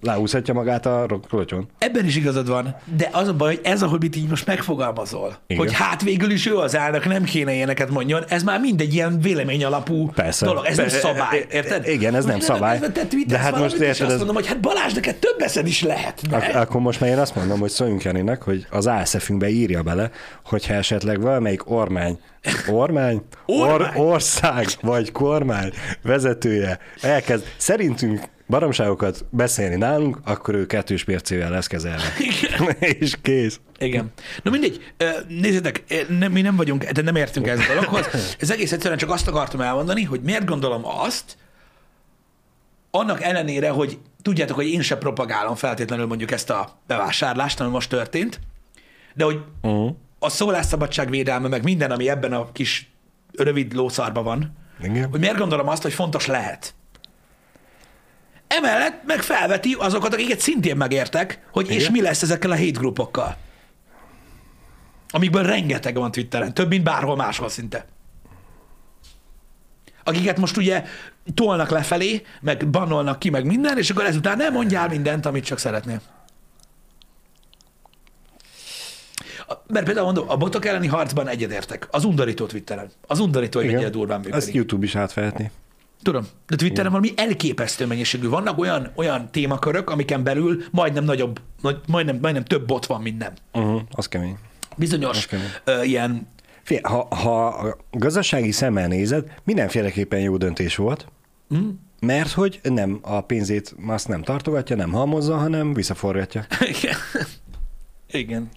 [0.03, 1.67] leúszhatja magát a klocson.
[1.77, 5.35] Ebben is igazad van, de az a baj, hogy ez, ahogy itt így most megfogalmazol,
[5.47, 5.63] Igen.
[5.63, 9.19] hogy hát végül is ő az elnök, nem kéne ilyeneket mondjon, ez már mindegy ilyen
[9.21, 10.45] vélemény alapú Persze.
[10.45, 11.87] dolog, ez nem Be- szabály, e- e- érted?
[11.87, 12.79] igen, ez nem Most szabály.
[12.79, 15.67] Te, te De hát most érted, azt ez- mondom, hogy hát Balázs, neked több eszed
[15.67, 16.21] is lehet.
[16.31, 20.11] Ak- akkor most már én azt mondom, hogy szóljunk Janinek, hogy az ASF-ünkbe írja bele,
[20.45, 22.19] hogyha esetleg valamelyik ormány,
[22.67, 23.21] ormány?
[23.45, 25.71] Or, ország vagy kormány
[26.01, 32.03] vezetője elkezd szerintünk baromságokat beszélni nálunk, akkor ő kettős mércével lesz kezelve.
[32.19, 32.75] Igen.
[32.99, 33.59] És kész.
[33.79, 34.11] Igen.
[34.43, 34.93] Na mindegy,
[35.27, 35.83] nézzétek,
[36.19, 38.35] nem, mi nem vagyunk, de nem értünk ez a dologhoz.
[38.39, 41.37] Ez egész egyszerűen csak azt akartam elmondani, hogy miért gondolom azt,
[42.95, 47.89] annak ellenére, hogy tudjátok, hogy én se propagálom feltétlenül mondjuk ezt a bevásárlást, ami most
[47.89, 48.39] történt,
[49.13, 49.95] de hogy Uh-huh.
[50.19, 52.91] a szólásszabadság védelme, meg minden, ami ebben a kis
[53.37, 55.09] rövid lószarban van, Igen.
[55.09, 56.73] hogy miért gondolom azt, hogy fontos lehet.
[58.47, 61.91] Emellett meg felveti azokat, akiket szintén megértek, hogy és Igen.
[61.91, 63.37] mi lesz ezekkel a hate grupokkal.
[65.09, 67.85] Amikből rengeteg van Twitteren, több, mint bárhol máshol szinte.
[70.03, 70.83] Akiket most ugye
[71.33, 75.57] tolnak lefelé, meg bannolnak ki, meg minden, és akkor ezután nem mondjál mindent, amit csak
[75.57, 76.01] szeretnél.
[79.67, 81.87] Mert például mondom, a botok elleni harcban egyedértek.
[81.91, 82.89] Az undorító Twitteren.
[83.07, 84.53] Az undorító, hogy mennyire durván Ezt működik.
[84.53, 85.51] YouTube is átvehetni.
[86.01, 88.29] Tudom, de Twitteren valami elképesztő mennyiségű.
[88.29, 93.17] Vannak olyan, olyan témakörök, amiken belül majdnem nagyobb, nagy, majdnem, majdnem több bot van, mint
[93.17, 93.33] nem.
[93.53, 93.81] Uh-huh.
[93.91, 94.37] Az kemény.
[94.75, 95.47] Bizonyos kemény.
[95.63, 96.27] ö, ilyen,
[96.63, 101.07] Figyelj, ha, ha a gazdasági szemmel nézed, mindenféleképpen jó döntés volt,
[101.55, 106.45] mm, mert hogy nem a pénzét azt nem tartogatja, nem halmozza, hanem visszaforgatja.
[106.59, 106.95] igen.
[108.11, 108.49] igen.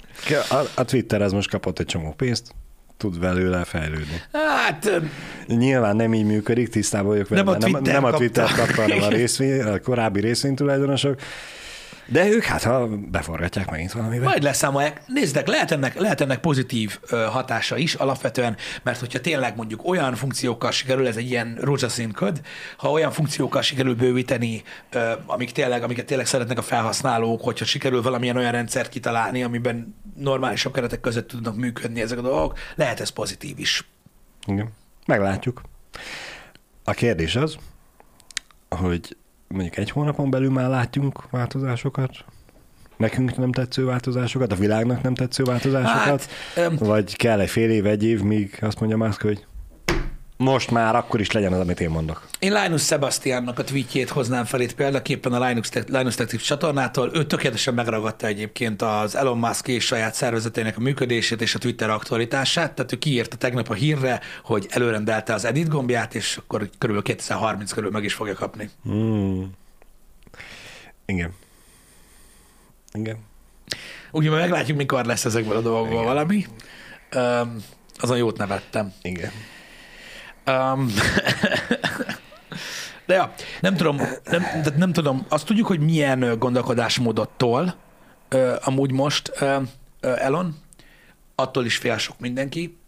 [0.50, 2.54] A, a Twitter az most kapott egy csomó pénzt,
[2.96, 4.22] tud belőle fejlődni.
[4.32, 4.90] Hát,
[5.46, 7.42] Nyilván nem így működik, tisztában vagyok vele.
[7.42, 8.18] Nem a nem, Twitter nem a kapta.
[8.18, 11.20] Twitter kapta, hanem a, részvény, a korábbi részvénytulajdonosok.
[12.06, 14.28] De ők hát, ha beforgatják megint valamivel.
[14.28, 15.02] majd leszámolják.
[15.06, 20.70] Nézzétek, lehet ennek, lehet ennek pozitív hatása is alapvetően, mert hogyha tényleg mondjuk olyan funkciókkal
[20.70, 22.40] sikerül, ez egy ilyen rózsaszín köd,
[22.76, 24.62] ha olyan funkciókkal sikerül bővíteni,
[25.26, 30.72] amik tényleg, amiket tényleg szeretnek a felhasználók, hogyha sikerül valamilyen olyan rendszert kitalálni, amiben normálisabb
[30.72, 33.88] keretek között tudnak működni ezek a dolgok, lehet ez pozitív is.
[34.46, 34.68] Igen.
[35.06, 35.62] Meglátjuk.
[36.84, 37.56] A kérdés az,
[38.68, 39.16] hogy
[39.48, 42.24] mondjuk egy hónapon belül már látjunk változásokat,
[42.96, 47.86] nekünk nem tetsző változásokat, a világnak nem tetsző változásokat, Hát, vagy kell egy fél év,
[47.86, 49.46] egy év, míg azt mondja Musk, hogy
[50.36, 52.28] most már akkor is legyen az, amit én mondok.
[52.38, 57.10] Én Linus Sebastiannak a tweetjét hoznám fel itt példaképpen a Linux, Te- Linus Tech csatornától.
[57.14, 61.90] Ő tökéletesen megragadta egyébként az Elon Musk és saját szervezetének a működését és a Twitter
[61.90, 62.72] aktualitását.
[62.72, 67.72] Tehát ő kiírta tegnap a hírre, hogy előrendelte az edit gombját, és akkor körülbelül 2030
[67.72, 68.70] körül meg is fogja kapni.
[68.82, 69.50] Hmm.
[71.06, 71.32] Igen.
[72.92, 73.16] Igen.
[74.10, 76.46] Úgyhogy meglátjuk, mikor lesz ezekből a dolgokból valami.
[77.14, 77.56] Um,
[77.98, 78.92] azon jót nevettem.
[79.02, 79.30] Igen.
[80.46, 80.90] Um,
[83.06, 87.74] de ja, nem tudom, nem, tehát nem tudom, azt tudjuk, hogy milyen gondolkodásmódot tol
[88.28, 89.56] ö, amúgy most ö,
[90.00, 90.56] ö, Elon,
[91.34, 92.78] attól is fél sok mindenki,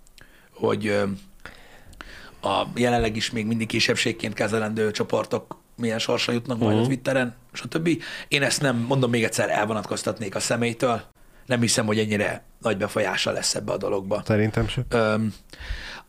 [0.54, 1.02] hogy ö,
[2.42, 6.86] a jelenleg is még mindig kisebbségként kezelendő csoportok milyen sorsa jutnak majd a Mhm.
[6.86, 7.88] Twitteren, stb.
[8.28, 11.00] Én ezt nem, mondom még egyszer, elvonatkoztatnék a személytől.
[11.46, 14.22] Nem hiszem, hogy ennyire nagy befolyása lesz ebbe a dologba.
[14.26, 14.84] Szerintem sem.
[14.88, 15.34] Öm,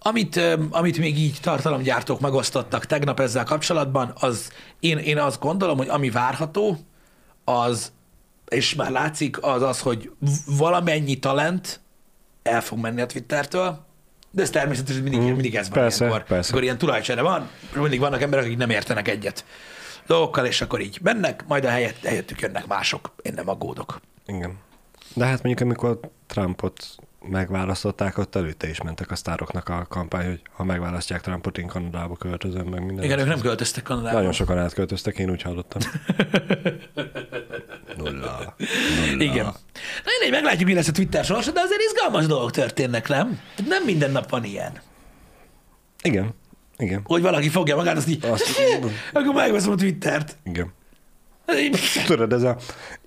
[0.01, 0.39] amit,
[0.71, 6.09] amit még így tartalomgyártók megosztottak tegnap ezzel kapcsolatban, az én, én azt gondolom, hogy ami
[6.09, 6.77] várható,
[7.43, 7.91] az,
[8.47, 10.11] és már látszik, az az, hogy
[10.57, 11.79] valamennyi talent
[12.43, 13.85] el fog menni a Twittertől,
[14.31, 16.27] de ez természetesen mindig, Mm, mindig ez van persze, ilyenkor.
[16.27, 16.49] persze.
[16.51, 19.45] Akkor ilyen tulajcsere van, mindig vannak emberek, akik nem értenek egyet
[20.07, 23.13] dolgokkal, és akkor így mennek, majd a helyett, helyettük jönnek mások.
[23.21, 24.01] Én nem aggódok.
[24.25, 24.57] Igen.
[25.13, 26.85] De hát mondjuk, amikor Trumpot
[27.21, 32.15] megválasztották, ott előtte is mentek a sztároknak a kampány, hogy ha megválasztják Trumpot, én Kanadába
[32.15, 33.03] költözöm, meg minden.
[33.05, 34.17] Igen, ők nem költöztek Kanadába.
[34.17, 35.81] Nagyon sokan átköltöztek, én úgy hallottam.
[37.97, 38.11] Nulla.
[38.11, 38.55] Nulla.
[39.23, 39.45] Igen.
[39.45, 43.39] Na mindegy, meglátjuk, mi lesz a Twitter sorsa, de azért izgalmas dolgok történnek, nem?
[43.67, 44.71] Nem minden nap van ilyen.
[46.01, 46.33] Igen.
[46.77, 47.01] Igen.
[47.03, 48.59] Hogy valaki fogja magát, azt így, Azt-
[49.13, 50.37] akkor megveszem a Twittert.
[50.43, 50.73] Igen.
[52.05, 52.57] Tudod, ez a...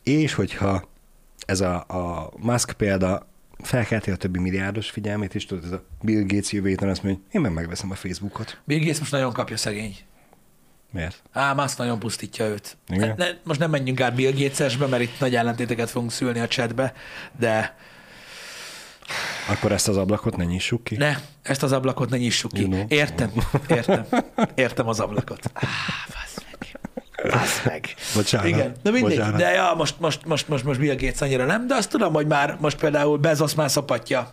[0.02, 0.88] És hogyha
[1.46, 3.26] ez a, a Musk példa
[3.62, 7.22] felkelti a többi milliárdos figyelmét, és tudod, ez a Bill Gates jövő héten azt mondja,
[7.24, 8.60] hogy én meg megveszem a Facebookot.
[8.64, 9.96] Bill Gates most nagyon kapja szegény.
[10.90, 11.22] Miért?
[11.32, 12.76] Á, Musk nagyon pusztítja őt.
[12.86, 16.48] Ne, ne, most nem menjünk át Bill Gatesesbe, mert itt nagy ellentéteket fogunk szülni a
[16.48, 16.92] chatbe,
[17.38, 17.76] de
[19.48, 20.96] Akkor ezt az ablakot ne nyissuk ki?
[20.96, 22.60] ne, ezt az ablakot ne nyissuk ki.
[22.60, 22.84] You know.
[22.88, 23.30] Értem,
[23.68, 24.06] értem,
[24.54, 25.50] értem az ablakot.
[25.54, 25.60] Á,
[26.08, 26.41] fasz
[27.30, 27.94] Fasz meg.
[28.14, 28.46] Bocsánat.
[28.46, 29.16] Igen, de mindegy.
[29.16, 29.40] Bocsánat.
[29.40, 32.26] De ja, most, most, most, most, most Bill Gates annyira nem, de azt tudom, hogy
[32.26, 34.32] már most például Bezos már szapatja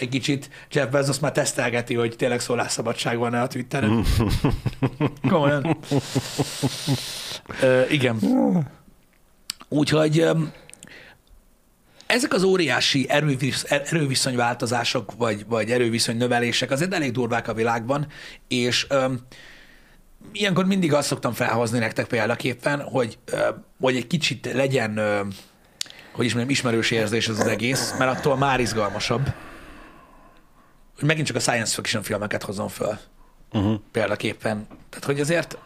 [0.00, 0.50] egy kicsit.
[0.70, 4.04] Jeff Bezos már tesztelgeti, hogy tényleg szólásszabadság van-e a Twitteren.
[5.28, 5.76] Komolyan.
[7.60, 8.18] Ö, igen.
[9.68, 10.26] Úgyhogy
[12.06, 18.06] ezek az óriási erővisz, erőviszonyváltozások, vagy, vagy erőviszony növelések azért elég durvák a világban,
[18.48, 19.20] és öm,
[20.32, 23.18] ilyenkor mindig azt szoktam felhozni nektek példaképpen, hogy,
[23.80, 24.98] hogy egy kicsit legyen,
[26.12, 29.32] hogy is mondjam, ismerős érzés ez az egész, mert attól már izgalmasabb.
[30.98, 32.98] Hogy megint csak a science fiction filmeket hozom föl
[33.52, 33.80] Uh-huh.
[33.92, 34.66] példaképpen.
[34.88, 35.58] Tehát, hogy azért,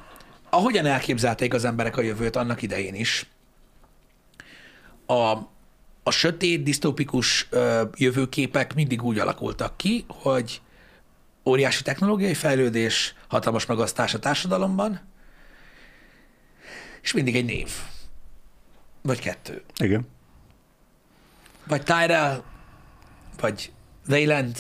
[0.51, 3.27] ahogyan elképzelték az emberek a jövőt annak idején is,
[5.07, 5.33] a,
[6.03, 10.61] a sötét, disztópikus ö, jövőképek mindig úgy alakultak ki, hogy
[11.45, 15.01] óriási technológiai fejlődés, hatalmas megasztás a társadalomban,
[17.03, 17.71] és mindig egy név.
[19.03, 19.63] Vagy kettő.
[19.77, 20.09] Igen.
[21.67, 22.43] Vagy Tyrell,
[23.41, 23.73] vagy
[24.09, 24.57] Wayland,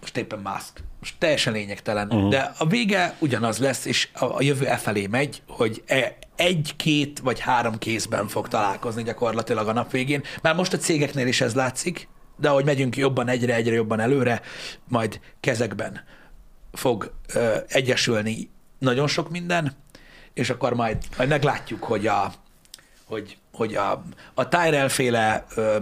[0.00, 0.82] most éppen Musk.
[1.00, 2.06] Most teljesen lényegtelen.
[2.06, 2.30] Uh-huh.
[2.30, 6.72] De a vége ugyanaz lesz, és a, a jövő e felé megy, hogy e, egy,
[6.76, 10.22] két vagy három kézben fog találkozni gyakorlatilag a nap végén.
[10.42, 12.08] Már most a cégeknél is ez látszik,
[12.42, 14.40] de ahogy megyünk jobban egyre, egyre jobban előre,
[14.88, 16.00] majd kezekben
[16.72, 19.72] fog ö, egyesülni nagyon sok minden,
[20.34, 22.32] és akkor majd, majd meglátjuk, hogy a,
[23.04, 24.02] hogy, hogy a,
[24.34, 25.76] a Tyrell féle ö,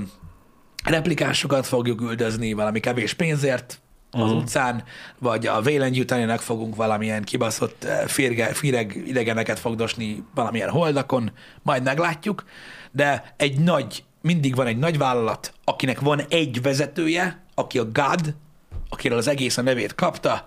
[0.85, 3.81] replikásokat fogjuk üldözni valami kevés pénzért
[4.11, 4.37] az uh-huh.
[4.37, 4.85] utcán,
[5.19, 11.33] vagy a Wayland Yutanének fogunk valamilyen kibaszott férge, féreg idegeneket fogdosni valamilyen holdakon,
[11.63, 12.45] majd meglátjuk,
[12.93, 18.35] de egy nagy, mindig van egy nagy vállalat, akinek van egy vezetője, aki a God,
[18.89, 20.45] akiről az egész a nevét kapta,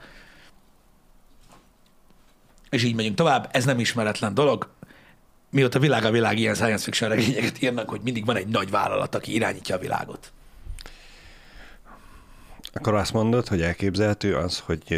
[2.70, 4.70] és így megyünk tovább, ez nem ismeretlen dolog.
[5.50, 9.16] Mióta világ a világ ilyen science fiction regényeket írnak, hogy mindig van egy nagy vállalat,
[9.16, 10.32] aki irányítja a világot.
[12.74, 14.94] Akkor azt mondod, hogy elképzelhető az, hogy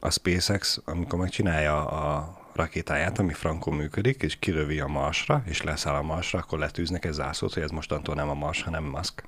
[0.00, 5.94] a SpaceX, amikor megcsinálja a rakétáját, ami frankon működik, és kilövi a Marsra, és leszáll
[5.94, 9.24] a Marsra, akkor letűznek egy zászlót, hogy ez mostantól nem a Mars, hanem Musk.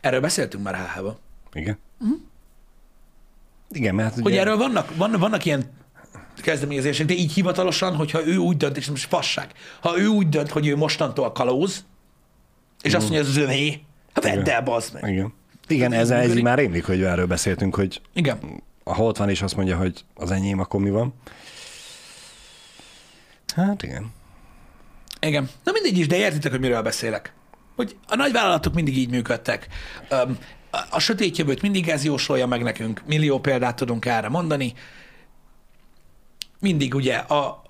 [0.00, 1.18] Erről beszéltünk már HH-ban.
[1.52, 1.78] Igen?
[2.00, 2.18] Uh-huh.
[3.70, 5.70] Igen, mert Hogy erről vannak, vannak, vannak ilyen
[6.36, 10.50] kezdeményezések, de így hivatalosan, hogyha ő úgy dönt, és most fasság, ha ő úgy dönt,
[10.50, 11.84] hogy ő mostantól kalóz,
[12.82, 13.80] és azt mondja, ez az övé,
[14.14, 15.12] hát vedd el, bazd meg.
[15.12, 15.32] Igen.
[15.68, 18.62] Igen, ez, ez már rémlik, hogy erről beszéltünk, hogy Igen.
[18.84, 21.14] ha ott van és azt mondja, hogy az enyém, akkor mi van?
[23.54, 24.12] Hát igen.
[25.20, 25.50] Igen.
[25.64, 27.32] Na mindegy is, de értitek, hogy miről beszélek.
[27.76, 29.66] Hogy a nagyvállalatok mindig így működtek.
[30.08, 30.38] Öm,
[30.70, 33.02] a, a sötét jövőt mindig ez jósolja meg nekünk.
[33.06, 34.72] Millió példát tudunk erre mondani.
[36.60, 37.61] Mindig ugye a-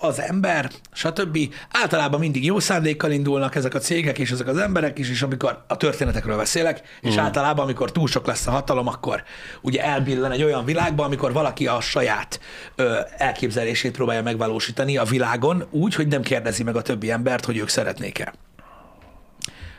[0.00, 1.38] az ember, stb.
[1.70, 5.64] Általában mindig jó szándékkal indulnak ezek a cégek és ezek az emberek is, és amikor
[5.68, 7.24] a történetekről beszélek, és Mhm.
[7.24, 9.22] általában, amikor túl sok lesz a hatalom, akkor
[9.60, 12.40] ugye elbillen egy olyan világba, amikor valaki a saját
[12.76, 17.56] ö, elképzelését próbálja megvalósítani a világon úgy, hogy nem kérdezi meg a többi embert, hogy
[17.56, 18.34] ők szeretnék-e.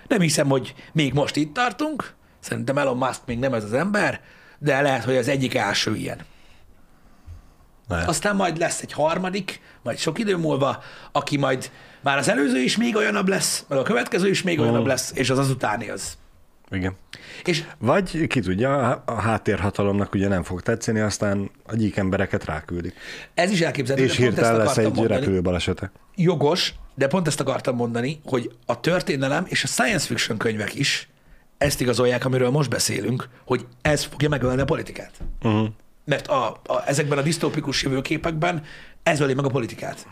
[0.07, 4.21] Nem hiszem, hogy még most itt tartunk, szerintem Elon Musk még nem ez az ember,
[4.59, 6.17] de lehet, hogy az egyik első ilyen.
[7.89, 8.07] Lehet.
[8.07, 11.71] Aztán majd lesz egy harmadik, majd sok idő múlva, aki majd
[12.01, 15.29] már az előző is még olyanabb lesz, meg a következő is még olyanabb lesz, és
[15.29, 16.17] az az utáni az.
[16.71, 16.95] Igen.
[17.43, 22.93] És Vagy ki tudja, a- háttérhatalomnak ugye nem fog tetszeni, aztán a gyík embereket ráküldik.
[23.33, 25.41] ez is elképzelhető, És hirtelen lesz egy mondani.
[26.15, 31.09] Jogos, de pont ezt akartam mondani, hogy a történelem és a science fiction könyvek is
[31.57, 35.11] ezt igazolják, amiről most beszélünk, hogy ez fogja megölni a politikát.
[35.43, 35.67] Uh-huh.
[36.09, 38.63] Mert a, a, ezekben a disztópikus jövőképekben
[39.03, 40.07] ez öli meg a politikát.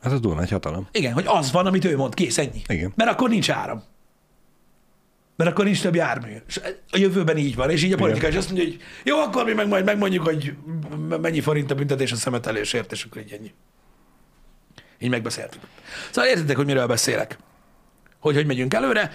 [0.00, 0.88] Ez a túl nagy hatalom.
[0.92, 2.62] Igen, hogy az van, amit ő mond, kész, ennyi.
[2.66, 2.92] Igen.
[2.96, 3.82] Mert akkor nincs áram.
[5.36, 6.36] Mert akkor nincs több jármű.
[6.46, 9.44] És a jövőben így van, és így a politika is azt mondja, hogy jó, akkor
[9.44, 10.54] mi meg majd megmondjuk, hogy
[11.20, 13.52] mennyi forint a büntetés a szemetelésért, és akkor így ennyi.
[14.98, 15.60] Így megbeszéltük.
[16.10, 17.38] Szóval értitek, hogy miről beszélek.
[18.20, 19.10] Hogy hogy megyünk előre.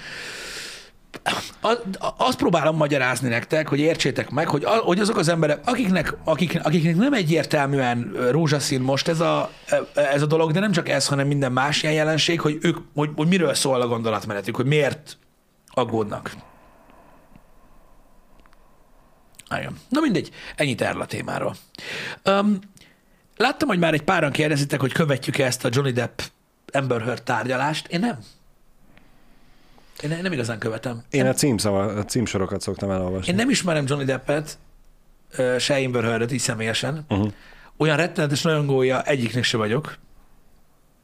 [1.61, 1.67] A,
[1.99, 6.15] a- azt próbálom magyarázni nektek, hogy értsétek meg, hogy, a, hogy azok az emberek, akiknek,
[6.23, 9.51] akik, akiknek nem egyértelműen rózsaszín most ez a,
[9.93, 13.09] ez a dolog, de nem csak ez, hanem minden más ilyen jelenség, hogy ők, hogy,
[13.15, 15.17] hogy miről szól a gondolatmenetük, hogy miért
[15.67, 16.31] aggódnak.
[19.57, 19.79] Igen.
[19.89, 21.55] Na mindegy, ennyit erről a témáról.
[22.25, 22.59] Um,
[23.37, 26.19] láttam, hogy már egy páran kérdezitek, hogy követjük-e ezt a Johnny Depp
[26.71, 27.87] Amber Heard tárgyalást.
[27.87, 28.19] Én nem.
[30.01, 31.03] Én ne- nem igazán követem.
[31.09, 33.31] Én a, címszava, a címsorokat szoktam elolvasni.
[33.31, 34.57] Én nem ismerem Johnny Deppet,
[35.57, 37.05] se Amber Heard-et így személyesen.
[37.09, 37.31] Uh-huh.
[37.77, 39.97] Olyan rettenetes rajongója egyiknek se vagyok.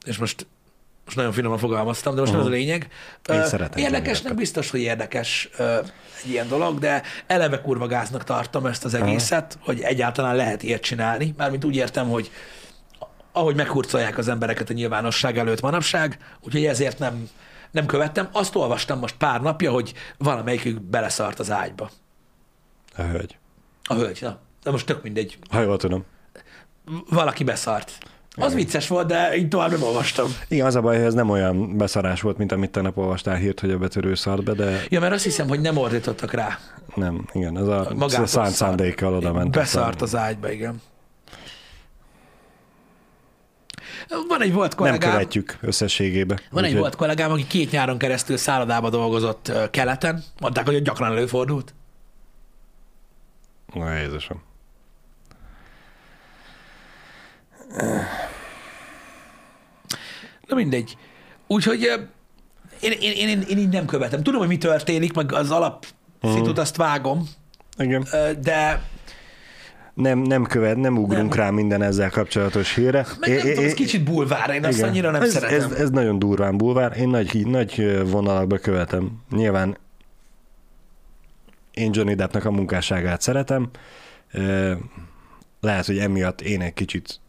[0.05, 0.47] És most,
[1.05, 2.47] most nagyon finoman fogalmaztam, de most uh-huh.
[2.47, 2.87] nem ez a lényeg.
[3.29, 4.37] Én Ö, szeretem Érdekesnek Deppet.
[4.37, 5.77] biztos, hogy érdekes ö,
[6.23, 9.65] egy ilyen dolog, de eleve kurva gáznak tartom ezt az egészet, uh-huh.
[9.65, 11.33] hogy egyáltalán lehet ilyet csinálni.
[11.37, 12.31] Mármint úgy értem, hogy
[13.31, 17.29] ahogy meghurcolják az embereket a nyilvánosság előtt manapság, úgyhogy ezért nem,
[17.71, 18.29] nem követtem.
[18.31, 21.89] Azt olvastam most pár napja, hogy valamelyikük beleszart az ágyba.
[22.97, 23.37] A hölgy.
[23.83, 24.37] A hölgy, na.
[24.63, 25.37] De most tök mindegy.
[25.49, 26.05] Ha jól tudom.
[27.09, 27.97] Valaki beszart.
[28.35, 30.27] Az vicces volt, de így tovább nem olvastam.
[30.47, 33.59] Igen, az a baj, hogy ez nem olyan beszarás volt, mint amit tegnap olvastál hírt,
[33.59, 36.57] hogy a betörő szart be, de Ja, mert azt hiszem, hogy nem ordítottak rá.
[36.95, 39.51] nem, igen, ez a Magától szánt szándékkal oda ment.
[39.51, 40.81] Beszart az ágyba, igen.
[44.27, 46.39] Van egy volt Nem kollégám, követjük összességébe.
[46.51, 50.23] van egy volt kollégám, aki két nyáron keresztül szállodába dolgozott keleten.
[50.39, 51.73] Mondták, hogy gyakran előfordult.
[53.73, 54.41] Na, Jézusom.
[60.47, 60.97] Na mindegy.
[61.47, 61.81] Úgyhogy
[62.79, 64.23] én, én, én, én, én így nem követem.
[64.23, 65.85] Tudom, hogy mi történik, meg az alap
[66.21, 67.29] szitut azt vágom,
[67.77, 68.07] Igen.
[68.41, 68.81] de
[69.99, 71.45] Nem, nem követ, nem ugrunk Nem.
[71.45, 73.05] rá minden ezzel kapcsolatos híre.
[73.19, 74.89] meg nem tudom, ez kicsit bulvár, én azt igen.
[74.89, 75.71] annyira nem ez, szeretem.
[75.71, 76.97] Ez, ez nagyon durván bulvár.
[76.97, 79.21] Én nagy, nagy vonalakba követem.
[79.31, 79.77] Nyilván
[81.73, 83.69] én Johnny Deppnek a munkásságát szeretem.
[85.61, 87.19] Lehet, hogy emiatt én egy kicsit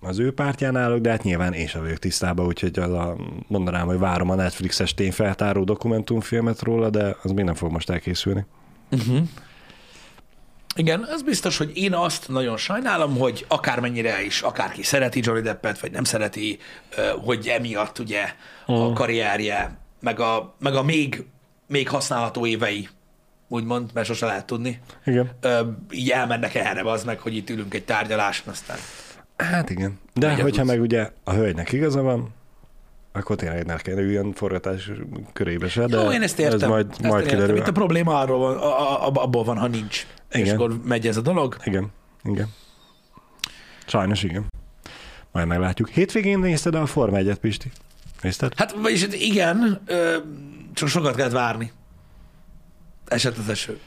[0.00, 3.16] az ő pártján állok, de hát nyilván én sem vagyok tisztában, úgyhogy az a,
[3.46, 8.44] mondanám, hogy várom a Netflixes tényfeltáró dokumentumfilmet róla, de az még nem fog most elkészülni.
[8.90, 9.28] Uh-huh.
[10.74, 15.80] Igen, az biztos, hogy én azt nagyon sajnálom, hogy akármennyire is, akárki szereti Johnny Deppet,
[15.80, 16.58] vagy nem szereti,
[17.24, 18.22] hogy emiatt ugye
[18.66, 21.24] a karrierje, meg a, meg a még,
[21.68, 22.88] még használható évei,
[23.48, 25.30] úgymond, mert sose lehet tudni, Igen.
[25.90, 28.76] így elmennek erre az meg, hogy itt ülünk egy tárgyaláson, aztán
[29.36, 29.98] Hát igen.
[30.14, 30.66] De hogyha tudsz.
[30.66, 32.28] meg ugye a hölgynek igaza van,
[33.12, 34.90] akkor tényleg ne kell üljön forgatás
[35.32, 36.60] körébe se, de Jó, én ezt értem.
[36.62, 37.38] ez majd, ezt majd értem.
[37.38, 37.56] kiderül.
[37.56, 40.06] Itt a probléma arról van, a, a- abból van, ha nincs.
[40.32, 40.54] És Igen.
[40.54, 41.56] akkor megy ez a dolog.
[41.64, 41.92] Igen,
[42.24, 42.48] igen.
[43.86, 44.46] Sajnos igen.
[45.32, 45.88] Majd meglátjuk.
[45.88, 47.70] Hétvégén nézted a Forma 1 Pisti?
[48.22, 48.52] Nézted?
[48.56, 50.16] Hát, vagyis hát igen, ö,
[50.72, 51.72] csak sokat kellett várni.
[53.06, 53.78] Esett az eső.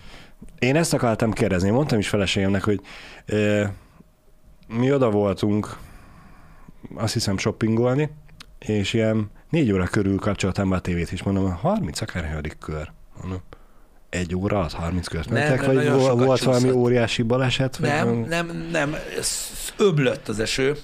[0.60, 2.82] Én ezt akartam kérdezni, mondtam is feleségemnek, hogy
[3.26, 3.74] e,
[4.68, 5.78] mi oda voltunk,
[6.96, 8.10] azt hiszem shoppingolni,
[8.60, 12.92] és ilyen négy óra körül kapcsoltam be a tévét, és mondom, 30 akárhányadik kör.
[13.22, 13.42] Mondom,
[14.16, 17.78] egy óra az 30 közt Nem, mentek, vagy nagyon vol- sokat volt valami óriási baleset?
[17.78, 18.96] Vagy Nem, nem, nem.
[19.18, 19.38] Ez
[19.78, 20.78] öblött az eső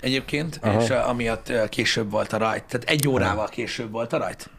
[0.00, 0.82] egyébként, Aha.
[0.82, 2.64] és uh, amiatt uh, később volt a rajt.
[2.64, 4.50] Tehát egy órával később volt a rajt.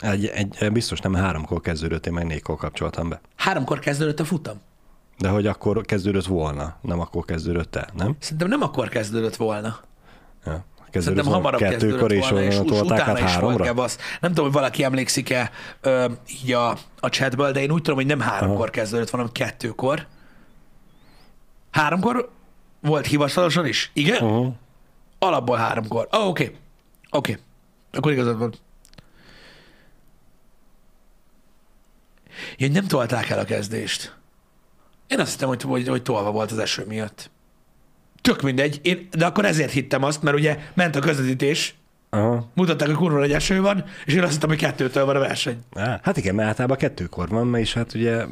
[0.00, 3.20] Egy, egy, biztos nem háromkor kezdődött, én meg négykor kapcsoltam be.
[3.36, 4.60] Háromkor kezdődött a futam.
[5.18, 8.16] De hogy akkor kezdődött volna, nem akkor kezdődött el, nem?
[8.18, 9.78] Szerintem nem akkor kezdődött volna.
[10.46, 10.64] Ja.
[10.92, 13.64] Szerintem volna hamarabb kettőkor, és volna, és utána át is volt háromra?
[13.64, 13.98] gebasz.
[14.20, 16.08] Nem tudom, hogy valaki emlékszik-e ö,
[16.42, 16.70] így a,
[17.00, 18.70] a chatből, de én úgy tudom, hogy nem háromkor Aha.
[18.70, 20.06] kezdődött, hanem kettőkor.
[21.70, 22.30] Háromkor
[22.80, 23.90] volt hivatalosan is?
[23.94, 24.22] Igen?
[24.22, 24.52] Uh-huh.
[25.18, 26.08] Alapból háromkor.
[26.10, 26.42] Oh, oké.
[26.44, 26.56] Okay.
[27.10, 27.30] Oké.
[27.32, 27.42] Okay.
[27.92, 28.54] Akkor igazad van.
[32.56, 34.18] Ja, nem tolták el a kezdést.
[35.06, 37.30] Én azt hittem, hogy, hogy, hogy tolva volt az eső miatt.
[38.20, 38.80] Tök mindegy.
[38.82, 41.74] Én, de akkor ezért hittem azt, mert ugye ment a közvetítés,
[42.10, 42.50] Aha.
[42.54, 45.58] mutatták, hogy kurva nagy eső van, és én azt hittem, hogy kettőtől van a verseny.
[45.74, 48.24] Á, Hát igen, mert általában kettőkor van, és hát ugye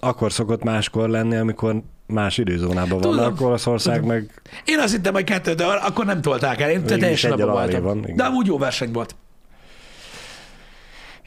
[0.00, 4.08] akkor szokott máskor lenni, amikor más időzónában Tudom, vannak, Olaszország tudom.
[4.08, 6.70] meg Én azt hittem, hogy kettőtől van, akkor nem tolták el.
[6.70, 7.82] Én Végül teljesen abban voltam.
[7.82, 8.16] van, igen.
[8.16, 9.14] de amúgy jó verseny volt.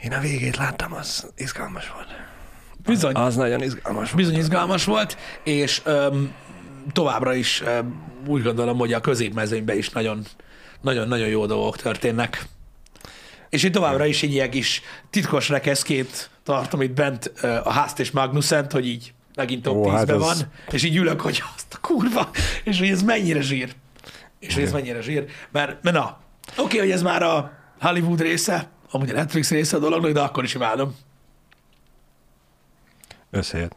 [0.04, 2.08] Én a végét láttam, az izgalmas volt.
[2.86, 3.14] Bizony.
[3.16, 4.16] Az nagyon izgalmas volt.
[4.16, 6.32] Bizony izgalmas volt, és öm,
[6.92, 7.64] továbbra is
[8.28, 10.26] úgy gondolom, hogy a középmezőnyben is nagyon,
[10.82, 12.46] nagyon-nagyon jó dolgok történnek.
[13.50, 17.26] És én továbbra is egy ilyen kis titkos rekeszként tartom itt bent
[17.64, 20.96] a Házt és Magnuszent, hogy így megint top Ó, 10 hát van, az- és így
[20.96, 22.30] ülök, hogy azt a kurva,
[22.64, 23.76] és hogy ez mennyire zsír.
[24.40, 25.26] És hogy ez mennyire zsír.
[25.52, 26.20] Mert, mert na,
[26.58, 30.44] oké, hogy ez már a Hollywood része, amúgy a Netflix része a dolognak, de akkor
[30.44, 30.96] is imádom.
[33.32, 33.76] Összejött.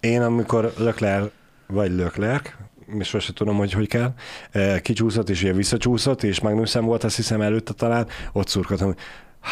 [0.00, 1.30] Én amikor Leclerc,
[1.70, 2.48] vagy Leclerc,
[2.98, 4.14] és sose tudom, hogy hogy kell,
[4.50, 8.98] eh, kicsúszott, és ugye visszacsúszott, és Magnussen volt, azt hiszem előtte talán, ott szurkoltam, hogy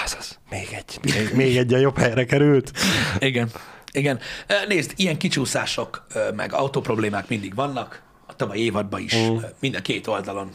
[0.04, 2.72] az, még egy, még, még egy a jobb helyre került.
[3.18, 3.50] Igen.
[3.92, 4.18] Igen.
[4.46, 9.32] Ö, Nézd, ilyen kicsúszások, ö, meg autóproblémák mindig vannak, a tavaly évadban is, Mm.
[9.32, 9.38] mm.
[9.60, 10.50] minden két oldalon,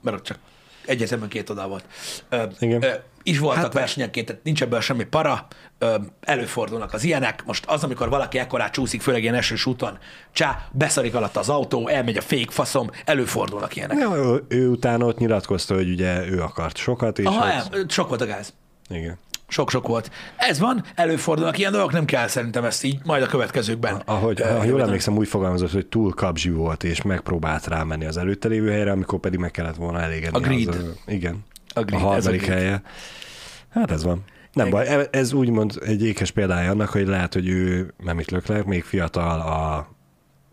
[0.00, 0.38] mert ott csak
[0.86, 1.84] egyetemben két oldal volt.
[2.28, 2.82] Ö, Igen.
[2.82, 2.90] Ö,
[3.22, 5.46] is voltak hát, versenyenként, tehát nincs ebből semmi para,
[5.78, 7.44] ö, előfordulnak az ilyenek.
[7.44, 9.98] Most az, amikor valaki ekkorát csúszik, főleg ilyen esős úton,
[10.32, 13.98] csá, beszarik alatt az autó, elmegy a fék faszom, előfordulnak ilyenek.
[13.98, 17.84] Ja, ő, ő utána ott nyilatkozta, hogy ugye ő akart sokat, és Aha, az, el,
[17.88, 18.52] sok volt a gáz.
[18.88, 19.18] igen.
[19.48, 20.10] Sok-sok volt.
[20.36, 24.02] Ez van, előfordulnak ilyen dolgok, nem kell szerintem ezt így, majd a következőkben.
[24.04, 28.48] Ahogy, ha jól emlékszem, úgy fogalmazott, hogy túl kapzsi volt, és megpróbált rámenni az előtte
[28.48, 30.38] lévő helyre, amikor pedig meg kellett volna elégedni.
[30.38, 30.68] Agreed.
[30.68, 31.44] Az, ö, igen.
[31.74, 32.58] A ez harmadik agreed.
[32.58, 32.82] helye.
[33.70, 34.24] Hát ez van.
[34.52, 38.62] Nem baj, ez úgymond egy ékes példája annak, hogy lehet, hogy ő, nem itt Lökler,
[38.62, 39.88] még fiatal a,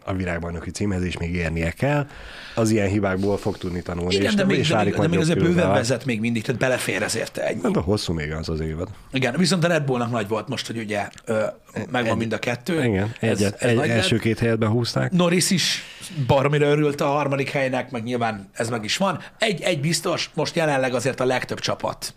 [0.06, 2.08] a világbajnoki címhez, és még érnie kell.
[2.56, 4.16] Az ilyen hibákból fog tudni tanulni.
[4.16, 6.62] Igen, és, de még, és de még, de még azért bőven vezet még mindig, tehát
[6.62, 7.60] belefér ezért egy.
[7.64, 8.88] Hát, De hosszú még az az évad.
[9.12, 11.44] Igen, viszont a Red Bullnak nagy volt most, hogy ugye ö,
[11.92, 12.84] megvan mind a kettő.
[12.84, 14.24] Igen, ez, egyet, ez egy, nagy első lett.
[14.24, 15.12] két helyet behúzták.
[15.12, 15.84] Norris is
[16.28, 19.20] baromira örült a harmadik helynek, meg nyilván ez meg is van.
[19.40, 22.14] Egy, egy biztos, most jelenleg azért a legtöbb csapat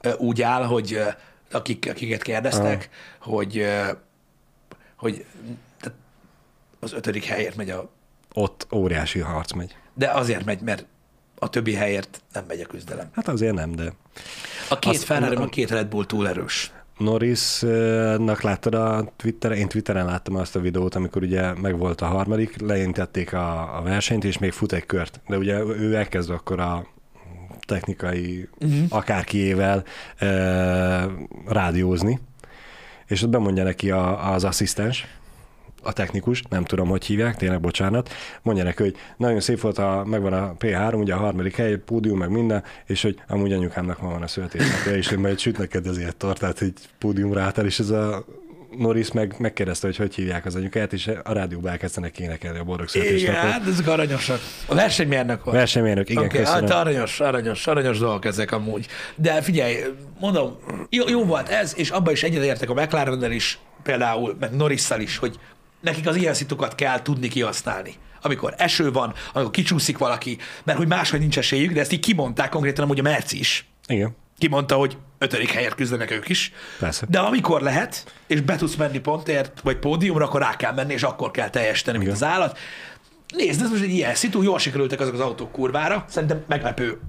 [0.00, 1.00] ö, úgy áll, hogy
[1.50, 2.88] akik, akiket kérdeztek,
[3.20, 3.80] hogy, ö,
[4.96, 5.24] hogy
[6.82, 7.90] az ötödik helyért megy a...
[8.34, 9.76] Ott óriási harc megy.
[9.94, 10.86] De azért megy, mert
[11.38, 13.08] a többi helyért nem megy a küzdelem.
[13.12, 13.92] Hát azért nem, de
[14.68, 16.72] A két Azt- Ferrari, a két Red Bull túl erős.
[16.98, 22.60] Norrisnak láttad a Twitteren, én Twitteren láttam azt a videót, amikor ugye megvolt a harmadik,
[22.60, 25.20] lejelentették a, a versenyt, és még fut egy kört.
[25.28, 26.86] De ugye ő elkezd akkor a
[27.66, 28.84] technikai uh-huh.
[28.88, 29.84] akárkiével
[30.16, 30.26] e,
[31.46, 32.20] rádiózni,
[33.06, 35.06] és ott bemondja neki a, az asszisztens,
[35.82, 38.10] a technikus, nem tudom, hogy hívják, tényleg bocsánat,
[38.42, 42.18] mondja neki, hogy nagyon szép volt, a, megvan a P3, ugye a harmadik hely, pódium,
[42.18, 45.86] meg minden, és hogy amúgy anyukámnak ma van a születésnapja, és én majd süt neked
[45.86, 48.24] ezért tortát, hogy pódiumra álltál, és ez a
[48.78, 52.86] Norris meg megkérdezte, hogy hogy hívják az anyukáját, és a rádióba elkezdenek énekelni a boldog
[52.94, 53.50] Igen, születésnapot.
[53.50, 54.40] hát ezek aranyosak.
[54.66, 55.56] A versenymérnök volt.
[55.56, 56.68] Versenymérnök, igen, okay, köszönöm.
[56.68, 58.86] hát aranyos, aranyos, aranyos dolgok ezek amúgy.
[59.16, 59.76] De figyelj,
[60.20, 60.56] mondom,
[60.90, 65.16] jó, jó volt ez, és abban is egyetértek a mclaren is, például, meg Norrisszal is,
[65.16, 65.38] hogy
[65.82, 67.94] nekik az ilyen szitukat kell tudni kihasználni.
[68.22, 72.48] Amikor eső van, amikor kicsúszik valaki, mert hogy máshogy nincs esélyük, de ezt így kimondták
[72.48, 73.66] konkrétan amúgy a Merci is.
[73.86, 76.52] Igen, Kimondta, hogy ötödik helyért küzdenek ők is.
[76.78, 77.06] Persze.
[77.08, 81.02] De amikor lehet, és be tudsz menni pontért, vagy pódiumra, akkor rá kell menni, és
[81.02, 82.22] akkor kell teljesíteni, mint Igen.
[82.22, 82.58] az állat.
[83.36, 87.00] Nézd, ez most egy ilyen szitu, jól sikerültek azok az autók kurvára, szerintem meglepő.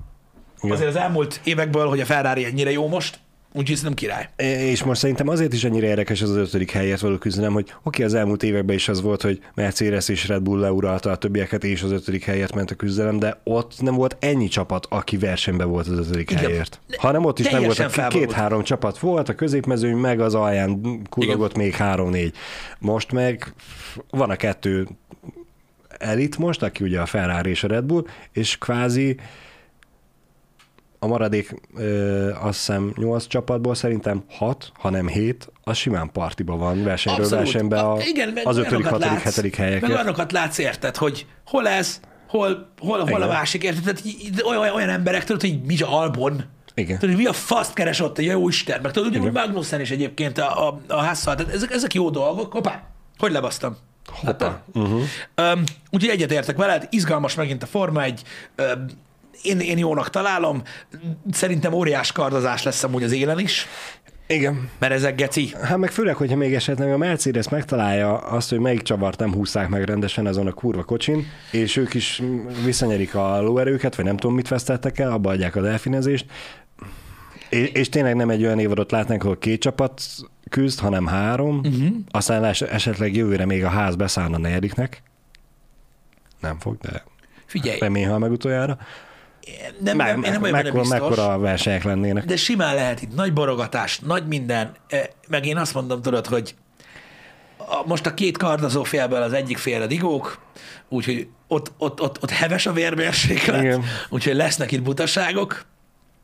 [0.61, 0.76] Igen.
[0.76, 3.19] Azért az elmúlt évekből, hogy a Ferrari ennyire jó most,
[3.54, 4.30] úgyhogy szerintem király.
[4.72, 8.14] És most szerintem azért is ennyire érdekes az ötödik helyért való küzdelem, hogy oké, az
[8.14, 11.91] elmúlt években is az volt, hogy Mercedes és Red Bull leuralta a többieket, és az
[11.91, 15.97] ötödik helyért ment a küzdelem, de ott nem volt ennyi csapat, aki versenyben volt az
[15.97, 16.43] ötödik Igen.
[16.43, 16.80] helyért.
[16.97, 21.74] Hanem ott is nem volt, két-három csapat volt, a középmezőny meg az alján kullogott még
[21.74, 22.36] három-négy.
[22.80, 23.54] Most meg
[24.10, 24.88] van a kettő
[25.97, 29.18] elit most, aki ugye a Ferrari és a Red Bull, és kvázi
[31.04, 36.84] a maradék ö, azt hiszem 8 csapatból szerintem 6, hanem 7, az simán partiba van
[36.84, 39.43] versenyről versenybe a, Igen, meg az 5., olyanokat 6., látsz- 7.
[39.43, 39.89] Meg helyeket.
[39.89, 43.84] olyanokat látsz, érted, hogy hol ez, hol, hol, hol a másik, érted?
[43.84, 44.04] Tehát
[44.45, 46.43] olyan, olyan emberek, tudod, hogy mi a Albon,
[46.76, 46.99] Igen.
[46.99, 49.91] Tudod, hogy mi a faszt keres ott, a jó Isten, meg tudod, ugyanúgy Magnussen is
[49.91, 52.51] egyébként a, a, a házszal, tehát ezek, ezek jó dolgok.
[52.51, 52.84] Hoppá,
[53.18, 53.78] hogy lebasztam?
[54.06, 54.62] Hoppá.
[54.74, 55.01] Uh-huh.
[55.38, 58.22] Um, úgyhogy egyetértek veled, izgalmas megint a Forma 1,
[58.58, 58.86] um,
[59.41, 60.61] én, én jónak találom,
[61.31, 63.67] szerintem óriás kardozás lesz amúgy az élen is,
[64.27, 64.69] Igen.
[64.79, 65.53] mert ezek geci.
[65.61, 69.69] Hát meg főleg, hogyha még esetleg a Mercedes megtalálja azt, hogy melyik csavart nem húzták
[69.69, 72.21] meg rendesen azon a kurva kocsin, és ők is
[72.63, 76.25] visszanyerik a lóerőket, vagy nem tudom mit vesztettek el, abba adják a delfinezést,
[77.49, 80.01] és, és tényleg nem egy olyan évadot látnánk, ahol két csapat
[80.49, 81.88] küzd, hanem három, uh-huh.
[82.11, 85.03] aztán es- esetleg jövőre még a ház beszállna a negyediknek.
[86.39, 87.03] Nem fog, de
[87.45, 88.77] Figyelj, remény, ha meg utoljára.
[89.79, 90.99] Nem, Meg, nem, én nem vagyok mekkora, biztos.
[90.99, 92.25] mekkora versenyek lennének.
[92.25, 96.55] De simán lehet itt nagy borogatás, nagy minden, eh, meg én azt mondom, tudod, hogy
[97.57, 100.39] a, most a két kardozó félből az egyik félre digók,
[100.89, 103.79] úgyhogy ott, ott, ott, ott heves a vérmérséklet,
[104.09, 105.65] úgyhogy lesznek itt butaságok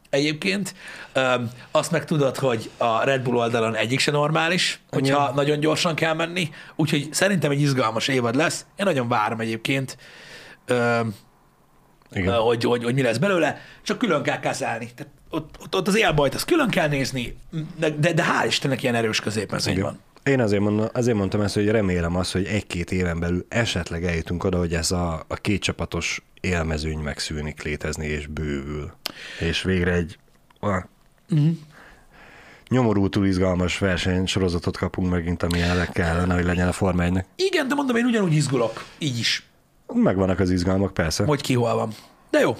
[0.10, 0.74] egyébként.
[1.14, 5.34] Öm, azt meg tudod, hogy a Red Bull oldalon egyik se normális, hogyha Igen.
[5.36, 8.66] nagyon gyorsan kell menni, úgyhogy szerintem egy izgalmas évad lesz.
[8.76, 9.98] Én nagyon várom egyébként.
[10.66, 11.16] Öm,
[12.14, 12.34] Igen.
[12.34, 14.90] hogy, hogy, hogy mi lesz belőle, csak külön kell kezelni.
[14.96, 17.38] Tehát ott, ott, ott az élbajt, azt külön kell nézni,
[17.78, 20.00] de, de, de hál' Istennek ilyen erős középmezőny van.
[20.24, 24.44] Én azért, mondom, azért mondtam ezt, hogy remélem azt, hogy egy-két éven belül esetleg eljutunk
[24.44, 28.92] oda, hogy ez a, a két csapatos élmezőny megszűnik létezni, és bővül.
[29.40, 30.18] És végre egy
[30.60, 30.90] olyan
[31.30, 31.50] uh-huh.
[32.70, 37.76] nyomorútul izgalmas versenysorozatot kapunk megint, ami el kellene, hogy legyen a Forma 1 Igen, de
[37.76, 38.86] mondom, én ugyanúgy izgulok.
[38.98, 39.44] Így is.
[39.94, 41.24] Megvannak az izgalmak, persze.
[41.24, 41.94] Hogy ki hol van.
[42.30, 42.58] De jó.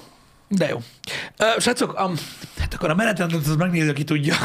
[0.48, 0.76] De jó.
[0.76, 2.14] Uh, srácok, um,
[2.58, 4.34] hát akkor a menetrendet az megnézi, aki tudja.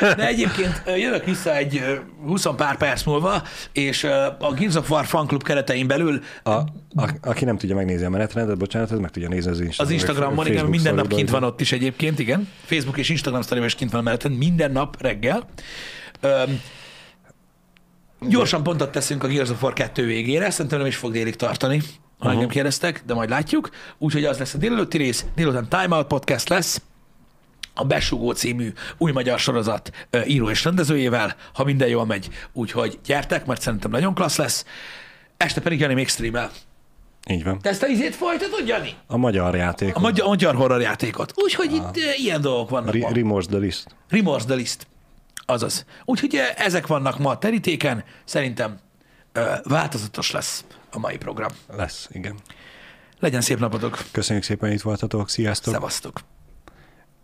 [0.00, 1.82] De egyébként jövök vissza egy
[2.26, 4.04] 20 pár perc múlva, és
[4.38, 6.22] a Gears of War fanclub keretein belül...
[6.42, 6.64] A, a,
[7.22, 9.86] aki nem tudja megnézni a menetrendet, bocsánat, ez meg tudja nézni az Instagram.
[9.86, 12.48] Az Instagramon, igen, minden nap kint van ott is egyébként, igen.
[12.64, 15.48] Facebook és Instagram sztoriban is kint van a menetrend, minden nap reggel.
[16.22, 16.60] Um,
[18.28, 21.76] gyorsan pontot teszünk a Gears of War 2 végére, szerintem nem is fog délig tartani,
[21.78, 21.84] ha
[22.18, 22.32] uh-huh.
[22.32, 23.70] engem kérdeztek, de majd látjuk.
[23.98, 26.82] Úgyhogy az lesz a délelőtti rész, délután Time Out Podcast lesz,
[27.74, 32.28] a Besugó című új magyar sorozat író és rendezőjével, ha minden jól megy.
[32.52, 34.64] Úgyhogy gyertek, mert szerintem nagyon klassz lesz.
[35.36, 36.50] Este pedig Jani még streamel.
[37.30, 37.58] Így van.
[37.58, 38.94] Te ezt a izét folytatod, Jani?
[39.06, 39.96] A magyar játékot.
[39.96, 41.32] A magyar, magyar horror játékot.
[41.36, 42.94] Úgyhogy itt uh, ilyen dolgok vannak.
[42.94, 43.86] Re- Remorse the List.
[44.08, 44.86] Remorse the List.
[45.44, 45.84] Azaz.
[46.04, 48.04] Úgyhogy ezek vannak ma a terítéken.
[48.24, 48.78] Szerintem
[49.34, 51.50] uh, változatos lesz a mai program.
[51.76, 52.38] Lesz, igen.
[53.18, 54.04] Legyen szép napotok.
[54.12, 55.28] Köszönjük szépen, hogy itt voltatok.
[55.28, 55.72] Sziasztok.
[55.72, 56.20] Szevasztok.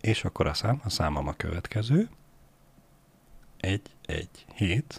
[0.01, 2.09] És akkor a szám, a számom a következő.
[3.57, 4.97] Egy, egy, hét,